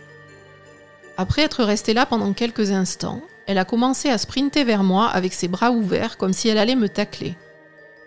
Après 1.17 1.43
être 1.43 1.63
restée 1.63 1.93
là 1.93 2.05
pendant 2.05 2.33
quelques 2.33 2.71
instants, 2.71 3.21
elle 3.47 3.57
a 3.57 3.65
commencé 3.65 4.09
à 4.09 4.17
sprinter 4.17 4.63
vers 4.63 4.83
moi 4.83 5.07
avec 5.07 5.33
ses 5.33 5.47
bras 5.47 5.71
ouverts 5.71 6.17
comme 6.17 6.33
si 6.33 6.47
elle 6.49 6.57
allait 6.57 6.75
me 6.75 6.89
tacler. 6.89 7.35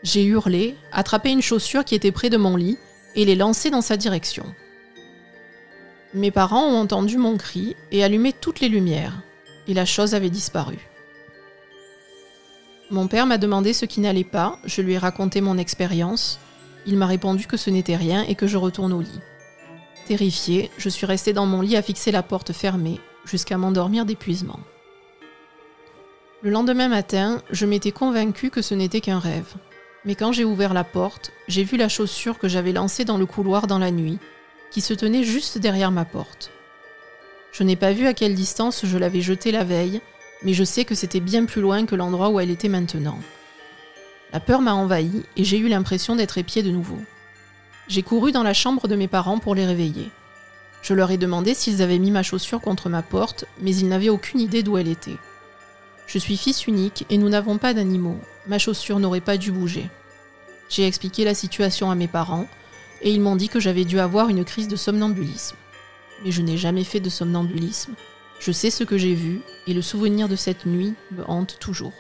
J'ai 0.03 0.25
hurlé, 0.25 0.75
attrapé 0.93 1.31
une 1.31 1.43
chaussure 1.43 1.85
qui 1.85 1.95
était 1.95 2.13
près 2.13 2.31
de 2.31 2.37
mon 2.37 2.57
lit 2.57 2.79
et 3.15 3.25
l'ai 3.25 3.35
lancée 3.35 3.71
dans 3.71 3.81
sa 3.81 3.97
direction. 3.97 4.45
Mes 6.13 6.31
parents 6.31 6.67
ont 6.67 6.81
entendu 6.81 7.19
mon 7.19 7.37
cri 7.37 7.75
et 7.91 8.05
allumé 8.05 8.33
toutes 8.33 8.61
les 8.61 8.69
lumières, 8.69 9.23
et 9.67 9.75
la 9.75 9.85
chose 9.85 10.15
avait 10.15 10.31
disparu. 10.31 10.79
Mon 12.91 13.09
père 13.09 13.27
m'a 13.27 13.39
demandé 13.39 13.73
ce 13.73 13.85
qui 13.85 14.01
n'allait 14.01 14.25
pas, 14.25 14.59
je 14.65 14.83
lui 14.83 14.93
ai 14.93 14.99
raconté 14.99 15.41
mon 15.41 15.59
expérience, 15.59 16.39
il 16.87 16.97
m'a 16.97 17.07
répondu 17.07 17.47
que 17.47 17.57
ce 17.57 17.71
n'était 17.71 17.97
rien 17.97 18.23
et 18.23 18.35
que 18.35 18.47
je 18.47 18.57
retourne 18.57 18.93
au 18.93 19.01
lit. 19.01 19.21
Terrifiée, 20.07 20.71
je 20.77 20.89
suis 20.89 21.07
restée 21.07 21.33
dans 21.33 21.47
mon 21.47 21.61
lit 21.61 21.77
à 21.77 21.83
fixer 21.83 22.11
la 22.11 22.23
porte 22.23 22.53
fermée, 22.53 23.01
jusqu'à 23.25 23.57
m'endormir 23.57 24.05
d'épuisement. 24.05 24.61
Le 26.43 26.51
lendemain 26.51 26.89
matin, 26.89 27.41
je 27.51 27.65
m'étais 27.65 27.93
convaincue 27.93 28.51
que 28.51 28.61
ce 28.61 28.75
n'était 28.75 29.01
qu'un 29.01 29.19
rêve. 29.19 29.55
Mais 30.05 30.15
quand 30.15 30.33
j'ai 30.33 30.45
ouvert 30.45 30.75
la 30.75 30.85
porte, 30.85 31.33
j'ai 31.49 31.65
vu 31.65 31.79
la 31.79 31.89
chaussure 31.89 32.39
que 32.39 32.49
j'avais 32.49 32.73
lancée 32.73 33.07
dans 33.07 33.17
le 33.17 33.25
couloir 33.25 33.67
dans 33.67 33.79
la 33.79 33.91
nuit, 33.91 34.19
qui 34.71 34.83
se 34.83 34.93
tenait 34.93 35.25
juste 35.25 35.57
derrière 35.57 35.91
ma 35.91 36.05
porte. 36.05 36.51
Je 37.53 37.63
n'ai 37.63 37.77
pas 37.77 37.93
vu 37.93 38.07
à 38.07 38.13
quelle 38.13 38.35
distance 38.35 38.85
je 38.85 38.99
l'avais 38.99 39.23
jetée 39.23 39.53
la 39.53 39.65
veille, 39.65 40.03
mais 40.43 40.53
je 40.53 40.65
sais 40.65 40.85
que 40.85 40.95
c'était 40.95 41.21
bien 41.21 41.47
plus 41.47 41.63
loin 41.63 41.87
que 41.87 41.95
l'endroit 41.95 42.29
où 42.29 42.41
elle 42.41 42.51
était 42.51 42.69
maintenant. 42.69 43.19
La 44.35 44.41
peur 44.41 44.61
m'a 44.61 44.75
envahi 44.75 45.23
et 45.37 45.45
j'ai 45.45 45.59
eu 45.59 45.69
l'impression 45.69 46.17
d'être 46.17 46.39
épiée 46.39 46.65
de 46.65 46.73
nouveau. 46.73 46.99
J'ai 47.87 48.03
couru 48.03 48.33
dans 48.33 48.43
la 48.43 48.53
chambre 48.53 48.89
de 48.89 48.97
mes 48.97 49.07
parents 49.07 49.39
pour 49.39 49.55
les 49.55 49.65
réveiller. 49.65 50.11
Je 50.83 50.93
leur 50.93 51.13
ai 51.13 51.19
demandé 51.19 51.55
s'ils 51.55 51.83
avaient 51.83 52.01
mis 52.01 52.11
ma 52.11 52.25
chaussure 52.25 52.61
contre 52.61 52.89
ma 52.89 53.03
porte, 53.03 53.45
mais 53.61 53.77
ils 53.77 53.87
n'avaient 53.87 54.09
aucune 54.09 54.41
idée 54.41 54.65
d'où 54.65 54.77
elle 54.77 54.89
était. 54.89 55.19
Je 56.09 56.19
suis 56.19 56.37
fils 56.37 56.67
unique 56.67 57.07
et 57.11 57.17
nous 57.17 57.29
n'avons 57.29 57.59
pas 57.59 57.75
d'animaux. 57.75 58.19
Ma 58.49 58.59
chaussure 58.59 58.99
n'aurait 58.99 59.21
pas 59.21 59.37
dû 59.37 59.53
bouger. 59.53 59.89
J'ai 60.69 60.85
expliqué 60.85 61.25
la 61.25 61.35
situation 61.35 61.93
à 61.93 61.95
mes 61.95 62.09
parents 62.09 62.49
et 63.03 63.13
ils 63.13 63.21
m'ont 63.21 63.37
dit 63.37 63.49
que 63.49 63.61
j'avais 63.61 63.85
dû 63.85 64.01
avoir 64.01 64.31
une 64.31 64.45
crise 64.45 64.67
de 64.67 64.75
somnambulisme. 64.75 65.55
Mais 66.25 66.33
je 66.33 66.43
n'ai 66.43 66.57
jamais 66.57 66.83
fait 66.83 66.99
de 66.99 67.09
somnambulisme. 67.09 67.95
Je 68.41 68.51
sais 68.51 68.71
ce 68.71 68.83
que 68.83 68.99
j'ai 68.99 69.15
vu 69.15 69.43
et 69.69 69.75
le 69.75 69.83
souvenir 69.83 70.29
de 70.29 70.35
cette 70.35 70.67
nuit 70.67 70.95
me 71.13 71.23
hante 71.31 71.61
toujours. 71.61 71.95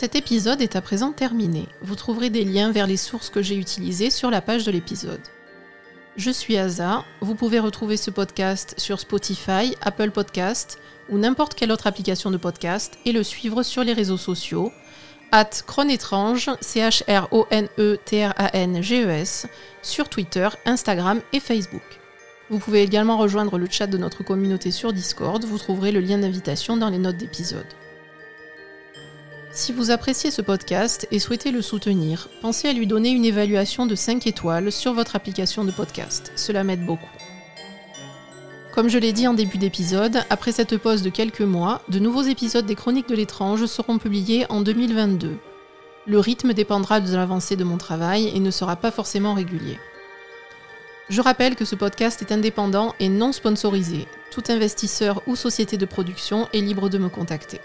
Cet 0.00 0.14
épisode 0.14 0.62
est 0.62 0.76
à 0.76 0.80
présent 0.80 1.10
terminé. 1.10 1.66
Vous 1.82 1.96
trouverez 1.96 2.30
des 2.30 2.44
liens 2.44 2.70
vers 2.70 2.86
les 2.86 2.96
sources 2.96 3.30
que 3.30 3.42
j'ai 3.42 3.56
utilisées 3.56 4.10
sur 4.10 4.30
la 4.30 4.40
page 4.40 4.64
de 4.64 4.70
l'épisode. 4.70 5.18
Je 6.16 6.30
suis 6.30 6.56
Aza. 6.56 7.04
Vous 7.20 7.34
pouvez 7.34 7.58
retrouver 7.58 7.96
ce 7.96 8.12
podcast 8.12 8.76
sur 8.78 9.00
Spotify, 9.00 9.74
Apple 9.80 10.12
Podcast 10.12 10.78
ou 11.08 11.18
n'importe 11.18 11.56
quelle 11.56 11.72
autre 11.72 11.88
application 11.88 12.30
de 12.30 12.36
podcast 12.36 12.96
et 13.06 13.12
le 13.12 13.24
suivre 13.24 13.64
sur 13.64 13.82
les 13.82 13.92
réseaux 13.92 14.16
sociaux 14.16 14.70
at 15.32 15.50
Chronetrange, 15.66 16.48
C-H-R-O-N-E-T-R-A-N-G-E-S, 16.60 19.48
sur 19.82 20.08
Twitter, 20.08 20.48
Instagram 20.64 21.20
et 21.32 21.40
Facebook. 21.40 21.98
Vous 22.50 22.60
pouvez 22.60 22.82
également 22.82 23.18
rejoindre 23.18 23.58
le 23.58 23.66
chat 23.68 23.88
de 23.88 23.98
notre 23.98 24.22
communauté 24.22 24.70
sur 24.70 24.92
Discord, 24.92 25.44
vous 25.44 25.58
trouverez 25.58 25.90
le 25.90 25.98
lien 25.98 26.18
d'invitation 26.18 26.76
dans 26.76 26.88
les 26.88 26.98
notes 26.98 27.16
d'épisode. 27.16 27.66
Si 29.52 29.72
vous 29.72 29.90
appréciez 29.90 30.30
ce 30.30 30.42
podcast 30.42 31.08
et 31.10 31.18
souhaitez 31.18 31.50
le 31.50 31.62
soutenir, 31.62 32.28
pensez 32.42 32.68
à 32.68 32.72
lui 32.72 32.86
donner 32.86 33.10
une 33.10 33.24
évaluation 33.24 33.86
de 33.86 33.94
5 33.94 34.26
étoiles 34.26 34.70
sur 34.70 34.92
votre 34.92 35.16
application 35.16 35.64
de 35.64 35.70
podcast. 35.70 36.32
Cela 36.36 36.64
m'aide 36.64 36.84
beaucoup. 36.84 37.08
Comme 38.74 38.88
je 38.88 38.98
l'ai 38.98 39.12
dit 39.12 39.26
en 39.26 39.34
début 39.34 39.58
d'épisode, 39.58 40.22
après 40.30 40.52
cette 40.52 40.76
pause 40.76 41.02
de 41.02 41.10
quelques 41.10 41.40
mois, 41.40 41.82
de 41.88 41.98
nouveaux 41.98 42.22
épisodes 42.22 42.66
des 42.66 42.74
Chroniques 42.74 43.08
de 43.08 43.16
l'étrange 43.16 43.64
seront 43.66 43.98
publiés 43.98 44.46
en 44.50 44.60
2022. 44.60 45.38
Le 46.06 46.18
rythme 46.18 46.52
dépendra 46.52 47.00
de 47.00 47.12
l'avancée 47.16 47.56
de 47.56 47.64
mon 47.64 47.78
travail 47.78 48.30
et 48.34 48.40
ne 48.40 48.50
sera 48.50 48.76
pas 48.76 48.90
forcément 48.90 49.34
régulier. 49.34 49.78
Je 51.08 51.22
rappelle 51.22 51.56
que 51.56 51.64
ce 51.64 51.74
podcast 51.74 52.20
est 52.20 52.32
indépendant 52.32 52.94
et 53.00 53.08
non 53.08 53.32
sponsorisé. 53.32 54.06
Tout 54.30 54.44
investisseur 54.48 55.22
ou 55.26 55.36
société 55.36 55.78
de 55.78 55.86
production 55.86 56.48
est 56.52 56.60
libre 56.60 56.90
de 56.90 56.98
me 56.98 57.08
contacter. 57.08 57.60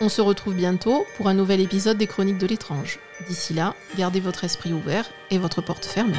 On 0.00 0.08
se 0.08 0.20
retrouve 0.20 0.54
bientôt 0.54 1.06
pour 1.16 1.28
un 1.28 1.34
nouvel 1.34 1.60
épisode 1.60 1.98
des 1.98 2.06
Chroniques 2.06 2.38
de 2.38 2.46
l'étrange. 2.46 3.00
D'ici 3.28 3.52
là, 3.52 3.74
gardez 3.96 4.20
votre 4.20 4.44
esprit 4.44 4.72
ouvert 4.72 5.10
et 5.32 5.38
votre 5.38 5.60
porte 5.60 5.84
fermée. 5.84 6.14